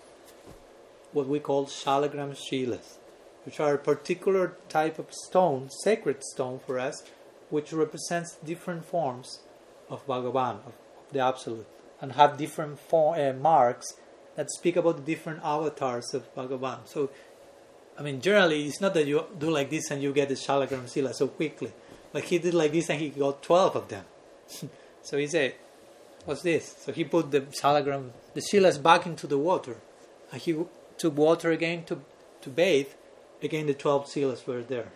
[1.13, 2.97] what we call shalagram shilas,
[3.45, 7.03] which are a particular type of stone, sacred stone for us,
[7.49, 9.39] which represents different forms
[9.89, 10.73] of Bhagavan, of
[11.11, 11.65] the Absolute,
[12.01, 13.93] and have different form, uh, marks
[14.35, 16.79] that speak about the different avatars of Bhagavan.
[16.85, 17.09] So,
[17.97, 20.91] I mean, generally, it's not that you do like this and you get the shalagram
[20.91, 21.71] shila so quickly.
[22.11, 24.05] but he did like this and he got 12 of them.
[25.07, 25.55] so he said,
[26.25, 26.75] What's this?
[26.79, 29.77] So he put the shalagram, the shilas back into the water.
[30.31, 30.57] And he
[30.97, 32.01] took water again to,
[32.41, 32.89] to bathe,
[33.41, 34.91] again the 12 shilas were there.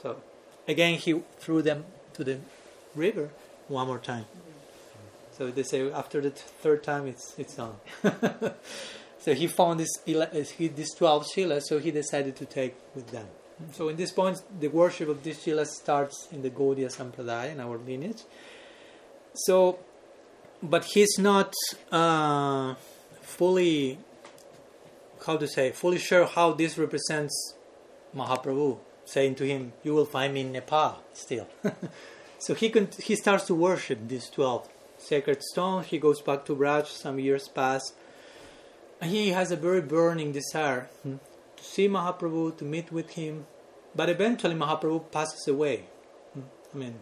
[0.00, 0.22] So
[0.66, 2.38] again he threw them to the
[2.94, 3.28] river
[3.68, 4.24] one more time.
[5.32, 7.74] So they say after the third time it's it's done.
[9.24, 10.26] So he found this, uh,
[10.58, 13.26] he- these 12 shilas, so he decided to take with them.
[13.72, 17.58] So in this point, the worship of these shilas starts in the Gaudiya Sampradaya, in
[17.58, 18.22] our lineage.
[19.34, 19.80] So,
[20.62, 21.52] but he's not
[21.90, 22.74] uh,
[23.20, 23.98] fully,
[25.26, 27.54] how to say, fully sure how this represents
[28.14, 31.48] Mahaprabhu, saying to him, "You will find me in Nepal still."
[32.38, 34.68] so he con- he starts to worship these twelve
[34.98, 35.86] sacred stones.
[35.86, 36.86] He goes back to Braj.
[36.86, 37.92] Some years pass,
[39.00, 41.16] and he has a very burning desire hmm,
[41.56, 43.46] to see Mahaprabhu, to meet with him.
[43.96, 45.86] But eventually, Mahaprabhu passes away.
[46.34, 46.40] Hmm.
[46.72, 46.94] I mean,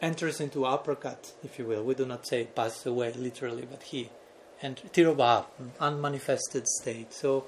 [0.00, 1.82] enters into aprakat, if you will.
[1.82, 4.10] We do not say passes away literally, but he
[4.62, 5.46] enters tirobhav,
[5.80, 7.12] unmanifested state.
[7.12, 7.46] So,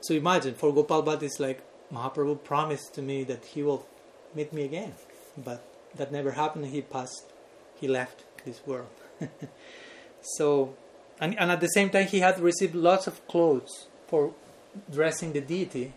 [0.00, 1.62] so imagine for Gopal Bhatt, it's like
[1.92, 3.86] Mahaprabhu promised to me that he will
[4.34, 4.94] meet me again,
[5.36, 5.64] but
[5.94, 6.66] that never happened.
[6.66, 7.24] He passed,
[7.80, 8.88] he left this world.
[10.22, 10.74] so,
[11.20, 14.32] and, and at the same time, he had received lots of clothes for
[14.90, 15.92] dressing the deity.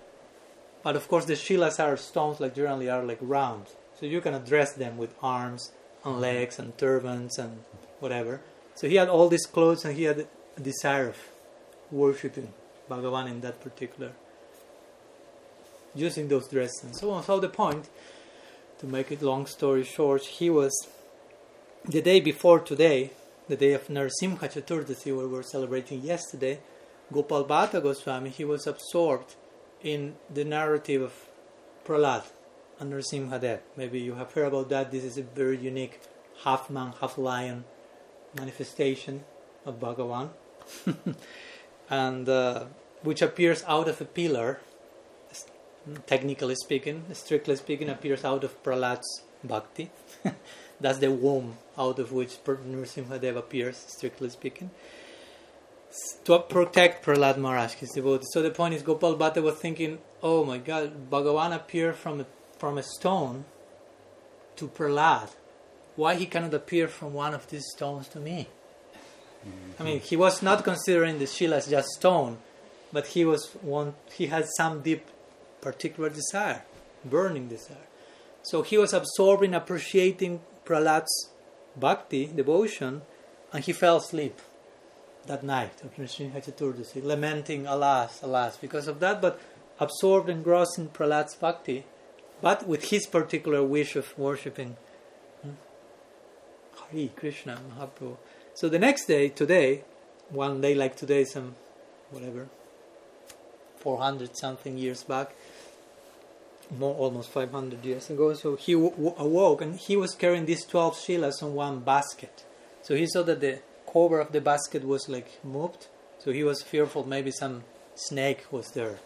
[0.83, 3.67] But of course, the shilas are stones, like generally are like round,
[3.99, 5.71] so you can address them with arms
[6.03, 7.63] and legs and turbans and
[7.99, 8.41] whatever.
[8.75, 10.27] So he had all these clothes, and he had
[10.57, 11.17] a desire of
[11.91, 12.53] worshiping
[12.89, 14.11] Bhagavan in that particular,
[15.95, 17.23] using those dresses and so on.
[17.23, 17.89] So the point,
[18.79, 20.73] to make it long story short, he was
[21.85, 23.11] the day before today,
[23.47, 26.59] the day of Narasimha Chaturdasi, where we were celebrating yesterday.
[27.11, 29.35] Gopal Bhatta Goswami, he was absorbed
[29.83, 31.13] in the narrative of
[31.85, 32.23] Prahlad
[32.79, 33.59] and Narasimhadev.
[33.77, 34.91] Maybe you have heard about that.
[34.91, 35.99] This is a very unique
[36.43, 37.65] half man, half lion
[38.35, 39.23] manifestation
[39.65, 40.29] of Bhagavan,
[41.89, 42.65] and uh,
[43.01, 44.59] which appears out of a pillar.
[46.07, 49.91] Technically speaking, strictly speaking, appears out of Prahlad's bhakti.
[50.79, 54.71] That's the womb out of which Nrsimhadev appears, strictly speaking
[56.25, 58.25] to protect Prahlad Maharaj, his devotee.
[58.31, 62.25] So the point is, Gopal Bhatta was thinking, oh my God, Bhagavan appeared from a,
[62.63, 63.43] from a stone
[64.55, 65.29] to Prahlad.
[65.97, 68.47] Why he cannot appear from one of these stones to me?
[69.45, 69.81] Mm-hmm.
[69.81, 72.37] I mean, he was not considering the Shila as just stone,
[72.93, 73.95] but he was one.
[74.13, 75.03] He had some deep,
[75.59, 76.63] particular desire,
[77.03, 77.89] burning desire.
[78.43, 81.31] So he was absorbing, appreciating Prahlad's
[81.75, 83.01] bhakti, devotion,
[83.51, 84.39] and he fell asleep
[85.25, 89.37] that night of Nrsimha Chaturdasi, lamenting, alas, alas, because of that, but
[89.81, 91.83] absorbed, engrossed in Prahlad's bhakti,
[92.43, 94.75] but with his particular wish of worshipping
[95.41, 95.51] hmm,
[96.75, 98.17] Hari Krishna Mahaprabhu.
[98.53, 99.85] So the next day, today,
[100.29, 101.55] one day like today, some
[102.11, 102.49] whatever,
[103.77, 105.33] 400 something years back,
[106.77, 111.41] more almost 500 years ago, so he awoke and he was carrying these 12 shilas
[111.41, 112.43] on one basket.
[112.81, 113.59] So he saw that the
[113.91, 115.87] cover of the basket was like moved,
[116.19, 117.63] so he was fearful maybe some
[117.95, 118.97] snake was there.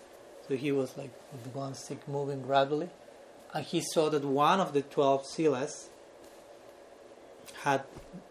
[0.48, 2.90] So he was like with one stick moving gradually,
[3.54, 5.90] and he saw that one of the twelve silas
[7.64, 7.84] had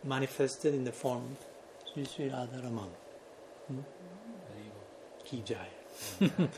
[0.05, 2.91] manifested in the form of Sri Sri Radharaman.
[3.67, 3.81] Hmm?
[5.25, 5.43] Ki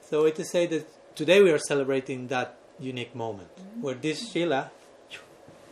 [0.00, 4.70] so it is said that today we are celebrating that unique moment where this Shila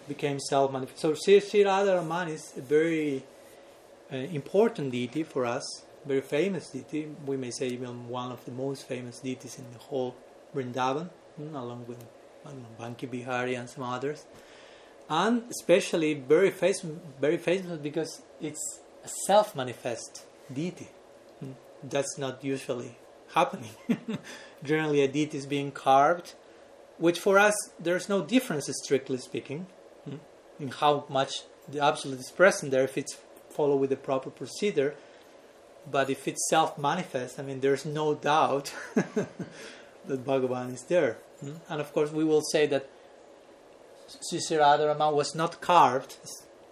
[0.07, 1.01] became self manifest.
[1.01, 3.23] So Sri Sri Radharaman is a very
[4.13, 5.65] uh, important deity for us,
[6.05, 7.09] very famous deity.
[7.25, 10.15] We may say even one of the most famous deities in the whole
[10.55, 11.09] Vrindavan,
[11.55, 12.05] along with
[12.79, 14.25] Banki Bihari and some others.
[15.09, 16.85] And especially very famous,
[17.21, 20.89] very famous because it's a self-manifest deity.
[21.45, 21.55] Mm.
[21.83, 22.97] That's not usually
[23.35, 23.71] happening.
[24.65, 26.35] Generally, a deity is being carved,
[26.99, 29.67] which for us there's no difference, strictly speaking,
[30.09, 30.21] mm,
[30.61, 32.85] in how much the absolute is present there.
[32.85, 33.17] If it's
[33.51, 34.95] followed with the proper procedure.
[35.91, 41.19] But if it's self manifest, I mean, there's no doubt that Bhagavan is there.
[41.41, 41.53] Hmm?
[41.69, 42.89] And of course, we will say that
[44.33, 46.17] Radharama was not carved,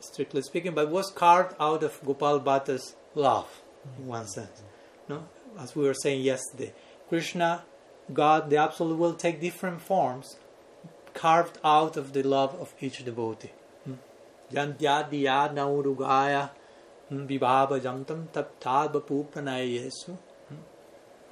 [0.00, 3.62] strictly speaking, but was carved out of Gopal Bhatta's love,
[3.98, 4.28] in one hmm.
[4.28, 4.62] sense.
[5.08, 5.26] No?
[5.58, 6.72] As we were saying yesterday,
[7.08, 7.64] Krishna,
[8.12, 10.36] God, the Absolute, will take different forms
[11.14, 13.50] carved out of the love of each devotee.
[13.84, 13.92] Hmm?
[13.92, 14.56] Hmm.
[14.56, 16.50] Yantyadiyad naurugaya
[17.10, 20.16] vibhavajantam taptadvapu pranayesu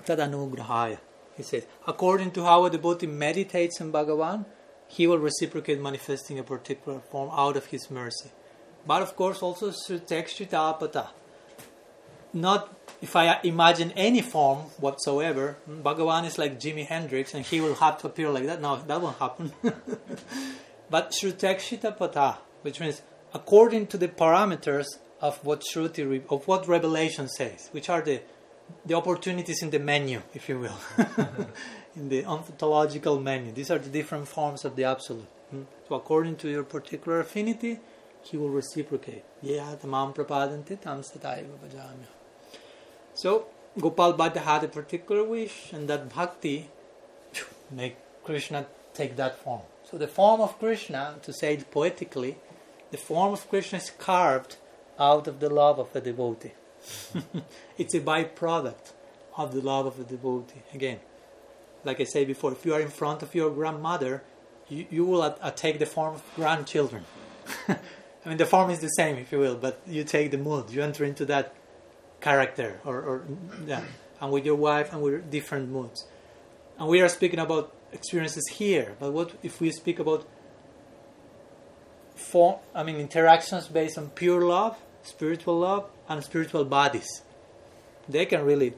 [0.05, 0.99] tadanugrahaya.
[1.37, 4.47] He says, according to how a devotee meditates on Bhagavan,
[4.89, 8.31] he will reciprocate manifesting a particular form out of his mercy.
[8.87, 11.09] But of course, also Sritekshritapata.
[12.33, 17.75] Not if I imagine any form whatsoever, Bhagavan is like Jimi Hendrix and he will
[17.75, 18.61] have to appear like that.
[18.61, 19.53] No, that won't happen.
[20.91, 23.03] but Srutekshitapata, which means
[23.35, 24.87] according to the parameters
[25.21, 28.23] of what Shruti, of what Revelation says, which are the
[28.85, 30.79] the opportunities in the menu, if you will,
[31.97, 33.53] in the ontological menu.
[33.53, 35.29] These are the different forms of the absolute.
[35.51, 35.63] Hmm?
[35.89, 37.81] So, according to your particular affinity,
[38.23, 39.25] he will reciprocate.
[43.15, 43.47] So,
[43.81, 46.69] Gopal Bhatta had a particular wish, and that bhakti
[47.71, 49.63] make Krishna take that form.
[49.89, 52.37] So, the form of Krishna, to say it poetically,
[52.91, 54.57] the form of Krishna is carved
[54.99, 56.53] out of the love of a devotee.
[57.79, 58.93] it's a byproduct
[59.37, 60.63] of the love of a devotee.
[60.75, 61.01] Again,
[61.85, 64.23] like I said before, if you are in front of your grandmother,
[64.69, 67.05] you, you will take the form of grandchildren.
[67.69, 70.71] I mean, the form is the same, if you will, but you take the mood.
[70.71, 71.55] You enter into that
[72.21, 73.25] character, or, or
[73.67, 73.83] yeah,
[74.21, 76.07] and with your wife, and with different moods.
[76.79, 80.27] And we are speaking about experiences here, but what if we speak about
[82.17, 82.59] form?
[82.75, 84.77] I mean, interactions based on pure love,
[85.07, 87.23] spiritual love, and spiritual bodies.
[88.09, 88.75] They can really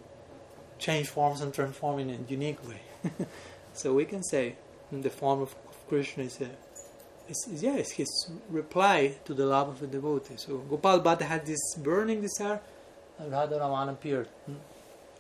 [0.79, 2.81] change forms and transform in a unique way.
[3.74, 4.57] so we can say
[4.91, 5.55] the form of,
[5.89, 6.51] Krishna is a
[7.29, 10.37] is, yes, his reply to the love of the devotee.
[10.37, 12.61] So Gopal Bhatta had this burning desire,
[13.18, 14.55] and Radha Raman appeared hmm,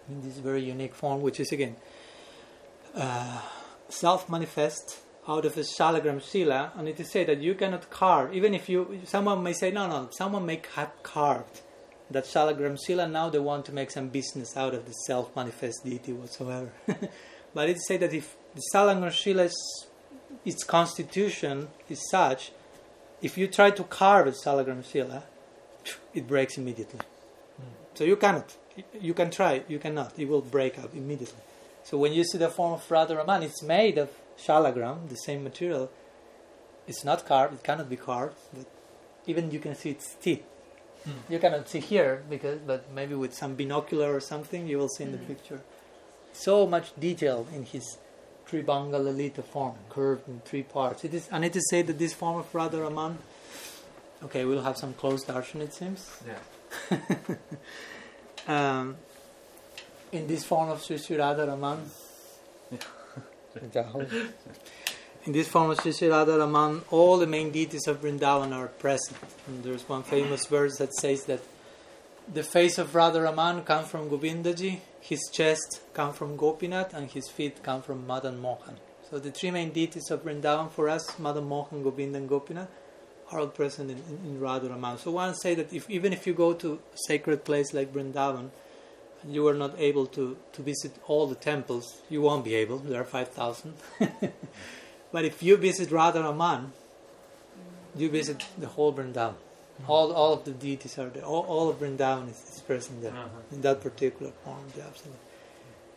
[0.08, 1.76] in this very unique form, which is again
[2.94, 3.40] uh,
[3.88, 4.98] self-manifest
[5.28, 8.68] out of the shalagram sila, and it is said that you cannot carve, even if
[8.68, 11.60] you, someone may say, no, no, someone may have carved
[12.10, 16.12] that shalagram sila, now they want to make some business out of the self-manifest deity
[16.12, 16.72] whatsoever.
[17.54, 19.50] but it is said that if the shalagram sila
[20.44, 22.52] its constitution is such,
[23.20, 25.24] if you try to carve a salagram sila,
[26.14, 27.00] it breaks immediately.
[27.00, 27.64] Mm.
[27.94, 28.56] So you cannot.
[29.00, 30.18] You can try, you cannot.
[30.18, 31.42] It will break up immediately.
[31.82, 35.44] So when you see the form of Radha Raman, it's made of shalagram, the same
[35.44, 35.90] material.
[36.86, 38.66] It's not carved, it cannot be carved, but
[39.26, 40.44] even you can see its teeth.
[41.06, 41.12] Mm.
[41.28, 45.04] You cannot see here because, but maybe with some binocular or something, you will see
[45.04, 45.26] in the hmm.
[45.26, 45.60] picture.
[46.32, 47.98] So much detail in his
[48.48, 51.04] Tribanga Lalita form, curved in three parts.
[51.04, 53.18] It is, and it is said that this form of Radha Raman,
[54.24, 56.10] okay, we'll have some close darshan, it seems.
[56.26, 56.98] Yeah.
[58.78, 58.96] um,
[60.12, 61.90] in this form of Sri Sri Radha Raman,
[65.24, 69.18] in this form of Sri Radha Raman, all the main deities of Vrindavan are present.
[69.46, 71.40] And there's one famous verse that says that
[72.32, 77.28] the face of Radha Raman comes from Govindaji, his chest comes from Gopinath, and his
[77.28, 78.76] feet come from Madan Mohan.
[79.10, 82.68] So the three main deities of Vrindavan for us, Madan Mohan, Govinda, and Gopinath,
[83.30, 84.98] are all present in, in, in Radha Raman.
[84.98, 88.50] So one say that if even if you go to sacred place like Vrindavan,
[89.22, 92.78] and you are not able to, to visit all the temples, you won't be able.
[92.78, 93.74] There are five thousand.
[95.12, 96.72] but if you visit Radha Raman,
[97.96, 99.34] you visit the whole Vrindavan.
[99.34, 99.90] Mm-hmm.
[99.90, 101.24] All, all of the deities are there.
[101.24, 103.28] All, all of Vrindavan is, is present there uh-huh.
[103.52, 105.16] in that particular form, the absolute.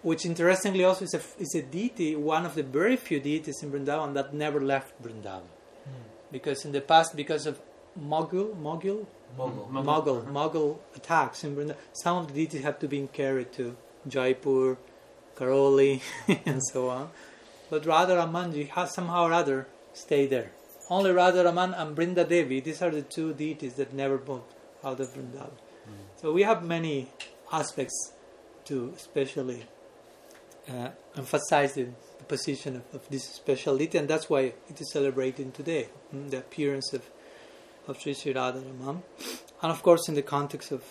[0.02, 3.72] Which interestingly also is a, is a deity, one of the very few deities in
[3.72, 5.42] Vrindavan that never left Vrindavan.
[5.42, 5.94] Mm.
[6.32, 7.60] Because in the past, because of
[7.96, 9.06] Mogul, Mughal,
[9.38, 13.76] Mughal, Mughal, Mughal attacks in Vrindavan, some of the deities have to be carried to
[14.08, 14.78] Jaipur,
[15.36, 16.02] Karoli,
[16.46, 17.10] and so on.
[17.70, 20.52] But Radha Ramanji has somehow or other stayed there.
[20.90, 24.54] Only Radha Raman and Brinda Devi, these are the two deities that never moved
[24.84, 25.52] out of Vrindavan.
[25.52, 25.94] Mm.
[26.18, 27.10] So we have many
[27.52, 28.14] aspects
[28.66, 29.66] to especially
[30.70, 34.92] uh, emphasize the, the position of, of, this special deity, and that's why it is
[34.92, 37.10] celebrated today, mm, the appearance of,
[37.88, 39.04] of Sri Sri Radha Raman.
[39.62, 40.84] And of course, in the context of,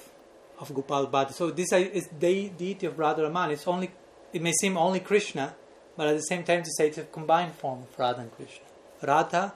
[0.59, 1.33] of Gopal Bhatta.
[1.33, 3.51] So this is the deity of Radha Raman.
[3.51, 3.91] It's only,
[4.33, 5.55] it may seem only Krishna,
[5.97, 8.67] but at the same time to say it's a combined form of Radha and Krishna.
[9.03, 9.55] Radha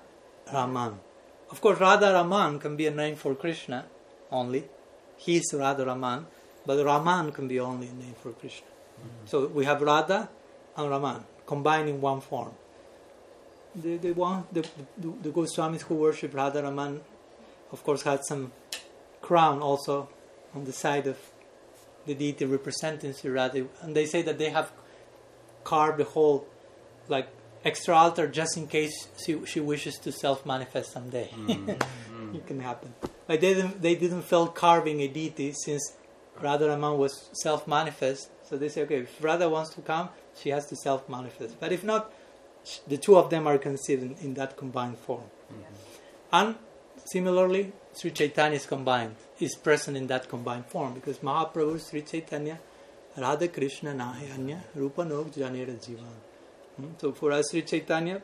[0.53, 0.99] Raman.
[1.51, 3.85] Of course, Radha Raman can be a name for Krishna
[4.30, 4.64] only.
[5.16, 6.26] He is Radha Raman,
[6.66, 8.66] but Raman can be only a name for Krishna.
[8.66, 9.26] Mm-hmm.
[9.26, 10.28] So we have Radha
[10.76, 12.53] and Raman combined in one form.
[13.76, 14.62] The, the, one, the,
[14.97, 17.01] the, the Goswamis who worship Radha Raman,
[17.75, 18.53] of course, had some
[19.20, 20.09] crown also
[20.55, 21.18] on the side of
[22.07, 23.37] the deity representing Sri
[23.83, 24.70] and they say that they have
[25.64, 26.47] carved the whole,
[27.09, 27.29] like
[27.64, 31.29] extra altar just in case she, she wishes to self manifest someday.
[31.35, 31.83] Mm.
[32.39, 32.95] it can happen.
[33.29, 35.83] Like they didn't they didn't feel carving a deity since
[36.41, 38.31] Radha Raman was self manifest.
[38.49, 40.11] So they say, okay, if Radha wants to come,
[40.41, 41.59] she has to self manifest.
[41.59, 42.12] But if not,
[42.87, 45.25] the two of them are conceived in, in that combined form.
[45.51, 45.75] Mm-hmm.
[46.33, 46.55] And
[47.05, 52.59] similarly, Sri Chaitanya is combined, is present in that combined form because Mahaprabhu Sri Chaitanya,
[53.17, 56.19] Radha Krishna Nahayanya, Rupa Nog Janera Jivan.
[56.77, 56.89] Hmm?
[56.99, 58.21] So for us, Sri Chaitanya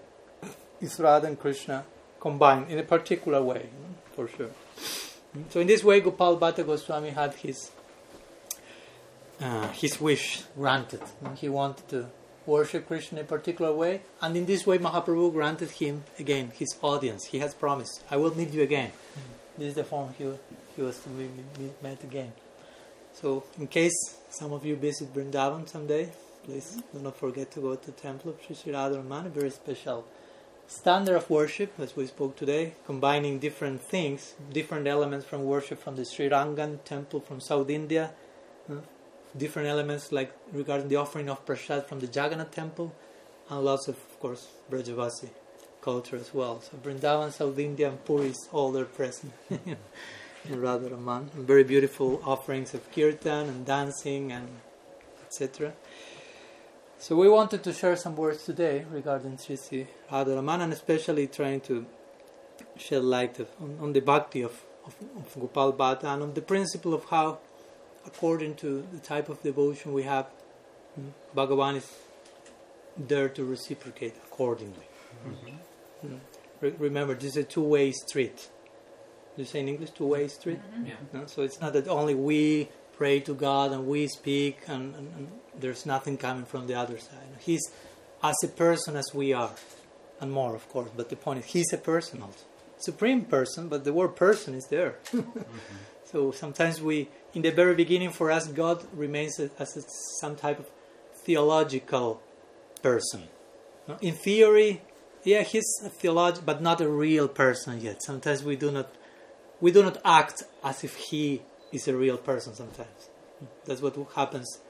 [0.80, 1.84] is Radha and Krishna
[2.18, 3.68] combined in a particular way,
[4.14, 4.50] for sure.
[5.50, 7.70] So in this way, Gopal Bhatta Goswami had his
[9.40, 11.02] uh, his wish granted.
[11.36, 12.06] He wanted to
[12.56, 16.70] worship Krishna in a particular way, and in this way, Mahaprabhu granted him again his
[16.82, 17.22] audience.
[17.32, 19.30] He has promised, "I will meet you again." Hmm.
[19.58, 20.24] This is the form he
[20.76, 21.28] he was to be
[21.82, 22.32] met again.
[23.20, 23.28] So,
[23.58, 23.98] in case
[24.30, 26.04] some of you visit Vrindavan someday,
[26.44, 30.04] please do not forget to go to the temple of Sri Sri a very special
[30.66, 35.96] standard of worship, as we spoke today, combining different things, different elements from worship from
[35.96, 38.12] the Sri Rangam temple from South India,
[39.36, 42.94] different elements like regarding the offering of prasad from the Jagannath temple,
[43.48, 45.28] and lots of, of course, Brajavasi
[45.82, 46.60] culture as well.
[46.60, 49.76] So Vrindavan, South India, and Puri is all there present in
[50.48, 51.30] Radharaman.
[51.32, 54.48] Very beautiful offerings of kirtan and dancing and
[55.26, 55.72] etc.
[56.98, 61.60] So we wanted to share some words today regarding Sri Sri Radharaman and especially trying
[61.62, 61.86] to
[62.76, 64.52] shed light of, on, on, the bhakti of,
[64.86, 67.38] of, of Gopal Bhatta and on the principle of how,
[68.06, 70.26] according to the type of devotion we have,
[71.34, 71.90] Bhagavan is
[72.96, 74.86] there to reciprocate accordingly.
[75.26, 76.14] Mm-hmm.
[76.14, 76.18] Mm.
[76.60, 78.48] Re- remember, this is a two-way street.
[79.36, 80.60] You say in English, two-way street.
[80.74, 80.86] Mm-hmm.
[80.86, 80.94] Yeah.
[81.12, 81.26] No?
[81.26, 85.28] So it's not that only we pray to God and we speak and, and, and,
[85.58, 87.28] there's nothing coming from the other side.
[87.38, 87.60] He's
[88.22, 89.50] as a person as we are,
[90.20, 90.90] and more, of course.
[90.96, 92.44] But the point is, he's a person also,
[92.78, 93.68] supreme person.
[93.68, 94.96] But the word person is there.
[95.12, 95.40] mm-hmm.
[96.10, 99.82] So sometimes we, in the very beginning, for us, God remains as a,
[100.20, 100.66] some type of
[101.14, 102.20] theological
[102.82, 103.24] person.
[104.00, 104.82] In theory,
[105.24, 108.02] yeah, he's a theologian, but not a real person yet.
[108.02, 108.94] Sometimes we do not,
[109.60, 112.54] we do not act as if he is a real person.
[112.54, 113.10] Sometimes
[113.64, 114.60] that's what happens.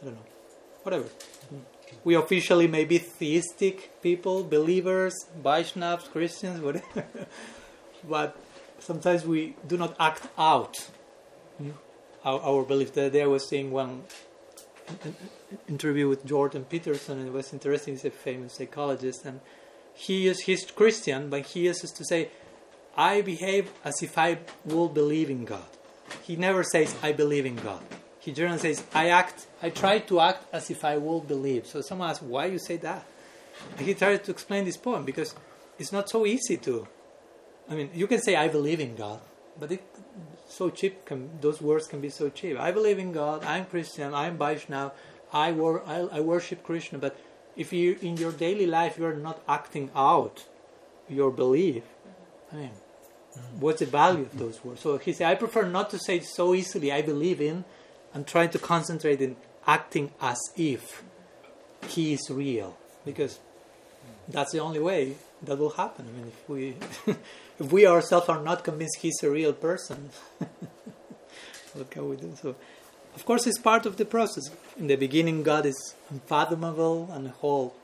[0.00, 0.20] I don't know,
[0.82, 1.08] whatever.
[2.04, 7.04] We officially may be theistic people, believers, Vaishnavas, Christians, whatever.
[8.08, 8.36] but
[8.78, 10.88] sometimes we do not act out
[12.24, 12.92] our, our belief.
[12.92, 14.04] The day I was seeing one
[15.68, 17.94] interview with Jordan Peterson, and it was interesting.
[17.94, 19.40] He's a famous psychologist, and
[19.94, 22.30] he is he's Christian, but he uses to say,
[22.96, 25.70] "I behave as if I will believe in God."
[26.22, 27.82] He never says, "I believe in God."
[28.18, 29.46] He generally says, "I act.
[29.62, 32.76] I try to act as if I will believe." So someone asks, "Why you say
[32.78, 33.06] that?"
[33.76, 35.34] And he tried to explain this point because
[35.78, 36.86] it's not so easy to.
[37.68, 39.20] I mean, you can say, "I believe in God,"
[39.58, 39.82] but it
[40.60, 41.06] so cheap.
[41.06, 42.60] Can, those words can be so cheap.
[42.68, 43.44] I believe in God.
[43.44, 44.12] I'm Christian.
[44.12, 44.92] I'm Vaishnav.
[45.32, 46.98] I, wor- I, I worship Krishna.
[46.98, 47.16] But
[47.56, 50.44] if you in your daily life you are not acting out
[51.08, 51.84] your belief,
[52.52, 52.70] I mean,
[53.58, 54.80] what's the value of those words?
[54.82, 56.92] So he said, I prefer not to say so easily.
[56.92, 57.64] I believe in,
[58.12, 59.36] and trying to concentrate in
[59.66, 61.02] acting as if
[61.88, 63.38] he is real, because
[64.28, 66.04] that's the only way that will happen.
[66.10, 66.76] I mean, if we
[67.60, 70.10] if we ourselves are not convinced he's a real person,
[71.74, 72.34] what can we do?
[72.40, 72.56] So,
[73.14, 74.50] of course, it's part of the process.
[74.78, 77.74] In the beginning, God is unfathomable and whole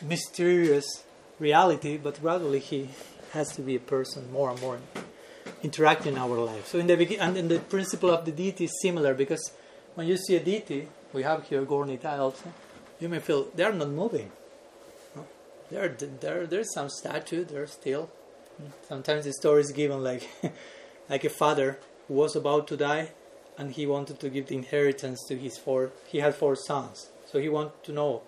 [0.00, 1.04] mysterious
[1.40, 2.90] reality, but gradually He
[3.32, 4.78] has to be a person more and more
[5.62, 6.68] interacting in our life.
[6.68, 9.50] So, in the begin- and in the principle of the deity is similar because
[9.96, 12.52] when you see a deity, we have here Gaur-Nitai also,
[13.00, 14.30] you may feel they are not moving.
[15.70, 17.44] There, there, there's some statue.
[17.44, 18.10] There's still.
[18.88, 20.28] Sometimes the story is given like,
[21.08, 21.78] like a father
[22.08, 23.10] who was about to die,
[23.56, 25.92] and he wanted to give the inheritance to his four.
[26.06, 28.22] He had four sons, so he wanted to know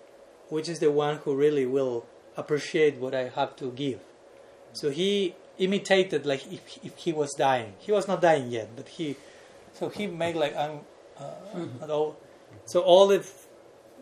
[0.49, 2.07] which is the one who really will
[2.37, 4.01] appreciate what I have to give.
[4.73, 7.75] So he imitated like if, if he was dying.
[7.79, 9.17] He was not dying yet, but he.
[9.75, 10.81] So he made like I'm.
[11.19, 12.17] Uh, all,
[12.67, 13.27] so all the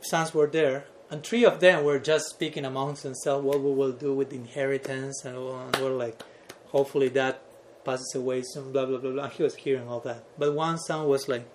[0.00, 3.92] sons were there, and three of them were just speaking amongst themselves what we will
[3.92, 6.22] do with inheritance, and we're like,
[6.68, 7.42] hopefully that
[7.84, 9.28] passes away soon, blah blah blah blah.
[9.28, 11.46] He was hearing all that, but one son was like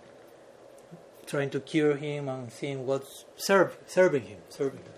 [1.25, 4.93] trying to cure him and seeing what's serve, serving him, serving him.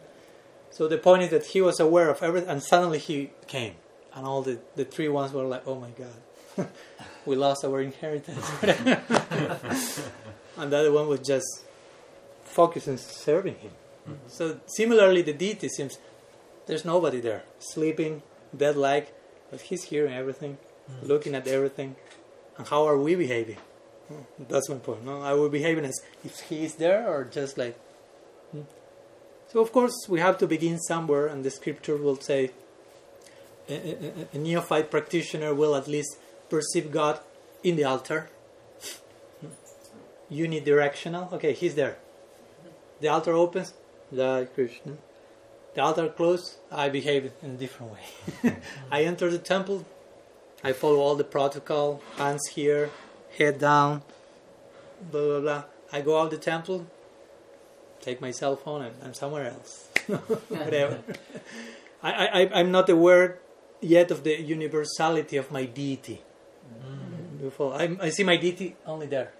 [0.70, 3.76] So the point is that he was aware of everything, and suddenly he came,
[4.14, 6.68] and all the the three ones were like, oh my god,
[7.26, 9.02] we lost our inheritance, and
[10.72, 11.64] the other one was just
[12.44, 13.72] focused on serving him.
[14.12, 14.30] Mm-hmm.
[14.30, 15.98] So similarly, the deity seems
[16.68, 18.22] there's nobody there, sleeping,
[18.56, 19.14] dead-like,
[19.50, 21.08] but he's hearing everything, mm-hmm.
[21.08, 21.96] looking at everything.
[22.58, 23.58] And how are we behaving?
[24.12, 25.06] Oh, that's one point.
[25.06, 27.78] No, are we behaving as if he is there, or just like?
[28.52, 28.62] Hmm?
[29.50, 32.52] So of course we have to begin somewhere, and the scripture will say
[33.68, 36.18] a, a, a neophyte practitioner will at least
[36.50, 37.20] perceive God
[37.64, 38.30] in the altar.
[40.32, 41.32] Unidirectional.
[41.34, 41.98] Okay, he's there.
[43.02, 43.74] The altar opens,
[44.16, 44.94] Jai Krishna.
[45.74, 48.56] The altar closed, I behave in a different way.
[48.92, 49.86] I enter the temple,
[50.64, 52.90] I follow all the protocol, hands here,
[53.38, 54.04] head down,
[55.12, 55.64] blah blah blah.
[55.94, 56.88] I go out the temple,
[58.02, 59.88] take my cell phone, and I'm somewhere else.
[60.50, 61.00] Whatever.
[62.04, 63.40] I, I, I'm not aware
[63.80, 66.22] yet of the universality of my deity.
[66.84, 68.00] Mm.
[68.02, 69.34] I, I see my deity only there.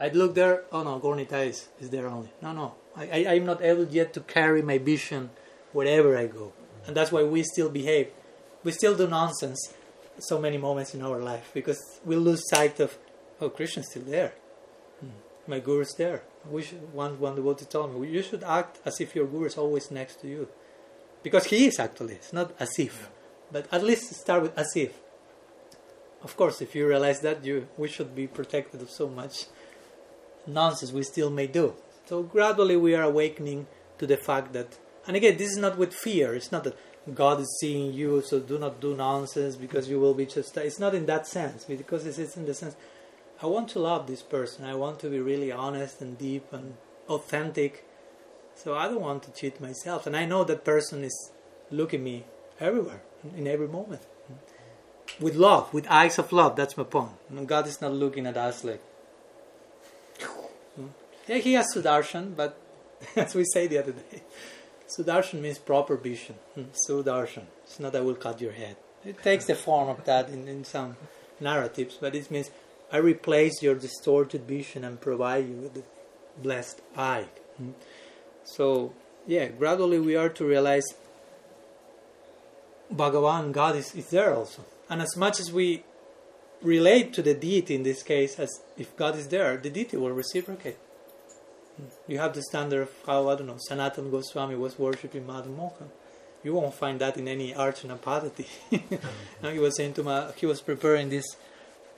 [0.00, 2.30] I'd look there, oh no, Gaur-Nitai is, is there only.
[2.40, 2.74] No, no.
[2.98, 5.30] I, I, I'm not able yet to carry my vision
[5.72, 6.52] wherever I go.
[6.86, 8.08] And that's why we still behave.
[8.64, 9.72] We still do nonsense
[10.18, 12.98] so many moments in our life because we lose sight of,
[13.40, 14.34] oh, Krishna's still there.
[15.00, 15.10] Hmm.
[15.46, 16.22] My guru is there.
[16.50, 19.56] We should, one, one devotee told me, you should act as if your guru is
[19.56, 20.48] always next to you.
[21.22, 23.10] Because he is actually, it's not as if.
[23.52, 24.98] But at least start with as if.
[26.22, 29.46] Of course, if you realize that, you we should be protected of so much
[30.46, 31.74] nonsense we still may do.
[32.08, 33.66] So gradually we are awakening
[33.98, 36.34] to the fact that, and again, this is not with fear.
[36.34, 36.78] It's not that
[37.14, 40.56] God is seeing you, so do not do nonsense because you will be just.
[40.56, 42.76] It's not in that sense, because it's in the sense,
[43.42, 44.64] I want to love this person.
[44.64, 46.78] I want to be really honest and deep and
[47.10, 47.84] authentic.
[48.54, 51.30] So I don't want to cheat myself, and I know that person is
[51.70, 52.24] looking me
[52.58, 53.02] everywhere,
[53.36, 54.02] in every moment,
[55.20, 56.56] with love, with eyes of love.
[56.56, 57.46] That's my point.
[57.46, 58.82] God is not looking at us like.
[61.28, 62.58] Yeah, he has sudarshan, but
[63.16, 64.22] as we say the other day,
[64.88, 66.36] Sudarshan means proper vision.
[66.54, 67.44] Hmm, Sudarshan.
[67.64, 68.76] It's not that I will cut your head.
[69.04, 70.96] It takes the form of that in, in some
[71.38, 72.50] narratives, but it means
[72.90, 75.82] I replace your distorted vision and provide you with the
[76.42, 77.26] blessed eye.
[77.58, 77.70] Hmm.
[78.44, 78.94] So,
[79.26, 80.86] yeah, gradually we are to realize
[82.92, 84.64] Bhagavan, God, is, is there also.
[84.88, 85.84] And as much as we
[86.62, 90.12] relate to the deity in this case, as if God is there, the deity will
[90.12, 90.78] reciprocate.
[92.06, 95.90] You have the standard of how, I don't know, Sanatan Goswami was worshipping Madan Mohan.
[96.42, 98.46] You won't find that in any Archana Paddhati.
[99.42, 101.36] now he was saying to Ma, he was preparing this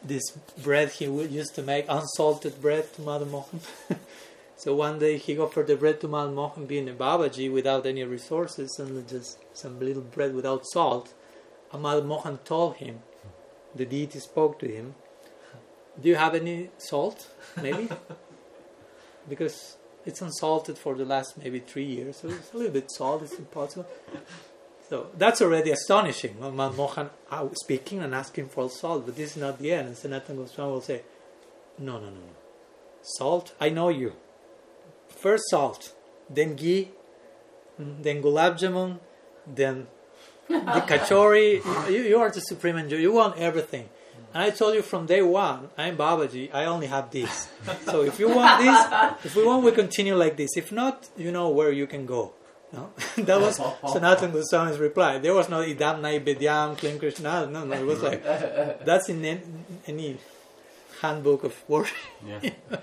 [0.02, 0.30] this
[0.62, 3.60] bread he used to make, unsalted bread to Madan Mohan.
[4.56, 8.02] so one day he offered the bread to Madan Mohan being a Babaji without any
[8.04, 11.12] resources and just some little bread without salt.
[11.70, 13.00] And Madan Mohan told him,
[13.74, 14.94] the deity spoke to him,
[16.00, 17.28] Do you have any salt?
[17.60, 17.90] Maybe?
[19.28, 23.22] because it's unsalted for the last maybe three years, so it's a little bit salt,
[23.22, 23.86] it's impossible.
[24.88, 26.40] So that's already astonishing.
[26.40, 27.10] Man Mohan
[27.54, 29.86] speaking and asking for salt, but this is not the end.
[29.86, 31.02] And Sanatan Goswami will say,
[31.78, 32.34] No, no, no, no.
[33.02, 34.14] Salt, I know you.
[35.08, 35.94] First salt,
[36.28, 36.90] then ghee,
[37.78, 38.98] then gulab jamun,
[39.46, 39.86] then
[40.48, 41.62] the kachori.
[41.88, 42.98] You, you are the supreme enjoyer.
[42.98, 43.88] You want everything.
[44.32, 47.48] And I told you from day one, I'm Babaji, I only have this.
[47.84, 50.56] so if you want this, if we want, we continue like this.
[50.56, 52.32] If not, you know where you can go.
[52.72, 52.90] No?
[53.18, 53.56] that was
[53.92, 55.18] Sanatan Goswami's reply.
[55.18, 57.46] There was no idam naivedyam, klim krishna.
[57.46, 58.22] No, no, it was like,
[58.84, 59.40] that's in any,
[59.88, 60.18] any
[61.00, 61.96] handbook of worship.
[62.24, 62.50] Yeah.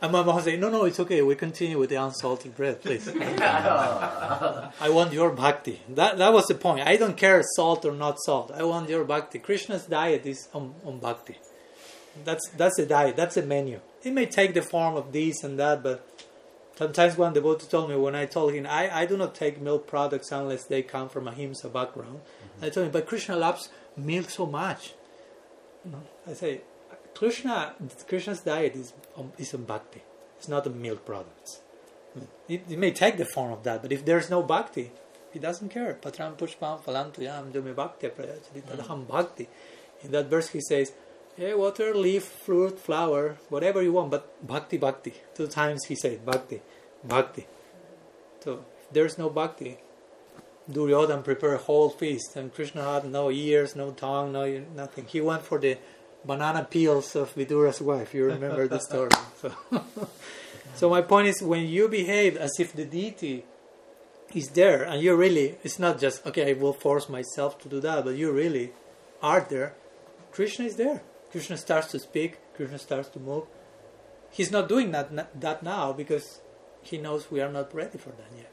[0.00, 1.22] And my mom said, no, no, it's okay.
[1.22, 3.08] We continue with the unsalted bread, please.
[3.16, 5.80] I want your bhakti.
[5.88, 6.86] That, that was the point.
[6.86, 8.52] I don't care salt or not salt.
[8.54, 9.40] I want your bhakti.
[9.40, 11.36] Krishna's diet is on, on bhakti.
[12.24, 13.16] That's, that's the diet.
[13.16, 13.80] That's the menu.
[14.04, 16.08] It may take the form of this and that, but
[16.76, 19.88] sometimes one devotee told me when I told him, I, I do not take milk
[19.88, 22.20] products unless they come from ahimsa background.
[22.20, 22.64] Mm-hmm.
[22.64, 24.94] I told him, but Krishna loves milk so much.
[25.84, 26.60] You know, I say,
[27.18, 27.74] Krishna,
[28.06, 30.02] Krishna's diet is um, is on bhakti.
[30.36, 31.60] It's not on milk products.
[32.48, 34.92] It, it, may take the form of that, but if there's no bhakti,
[35.32, 35.98] he doesn't care.
[36.00, 38.08] Patram pushpam phalantu yam dume bhakti
[39.08, 39.48] bhakti.
[40.04, 40.92] In that verse he says,
[41.36, 45.14] hey, water, leaf, fruit, flower, whatever you want, but bhakti, bhakti.
[45.34, 46.62] Two times he said bhakti,
[47.02, 47.48] bhakti.
[48.44, 49.78] So if there's no bhakti,
[50.70, 55.06] Duryodhan prepared a whole feast, and Krishna had no ears, no tongue, no nothing.
[55.06, 55.78] He went for the
[56.24, 58.14] banana peels of Vidura's wife.
[58.14, 59.10] You remember the story.
[59.40, 59.52] So,
[60.74, 63.44] so my point is, when you behave as if the deity
[64.34, 66.50] is there, and you really, it's not just okay.
[66.50, 68.72] I will force myself to do that, but you really
[69.22, 69.74] are there.
[70.30, 71.02] Krishna is there.
[71.30, 72.38] Krishna starts to speak.
[72.54, 73.44] Krishna starts to move.
[74.30, 76.40] He's not doing that that now because
[76.82, 78.52] he knows we are not ready for that yet.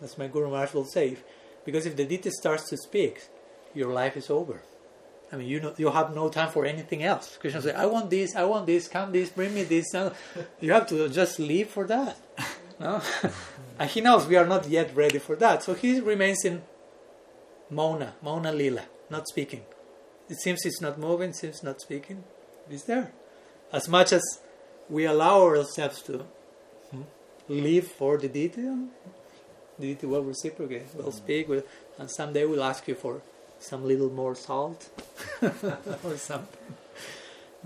[0.00, 1.16] That's my Guru Maharaj will say.
[1.64, 3.24] Because if the deity starts to speak,
[3.74, 4.62] your life is over.
[5.32, 7.36] I mean, you know, you have no time for anything else.
[7.40, 9.86] Krishna says, "I want this, I want this, come this, bring me this."
[10.60, 12.16] You have to just live for that.
[12.78, 13.02] No?
[13.78, 16.62] and he knows we are not yet ready for that, so he remains in
[17.70, 19.62] Mona, Mona Lila, not speaking.
[20.28, 22.24] It seems he's not moving, seems not speaking.
[22.68, 23.12] He's there.
[23.72, 24.40] As much as
[24.88, 26.24] we allow ourselves to
[26.90, 27.02] hmm,
[27.48, 28.88] live for the deity, the
[29.80, 31.62] deity will reciprocate, will speak, will,
[31.98, 33.22] and someday we'll ask you for
[33.58, 34.88] some little more salt
[36.04, 36.74] or something.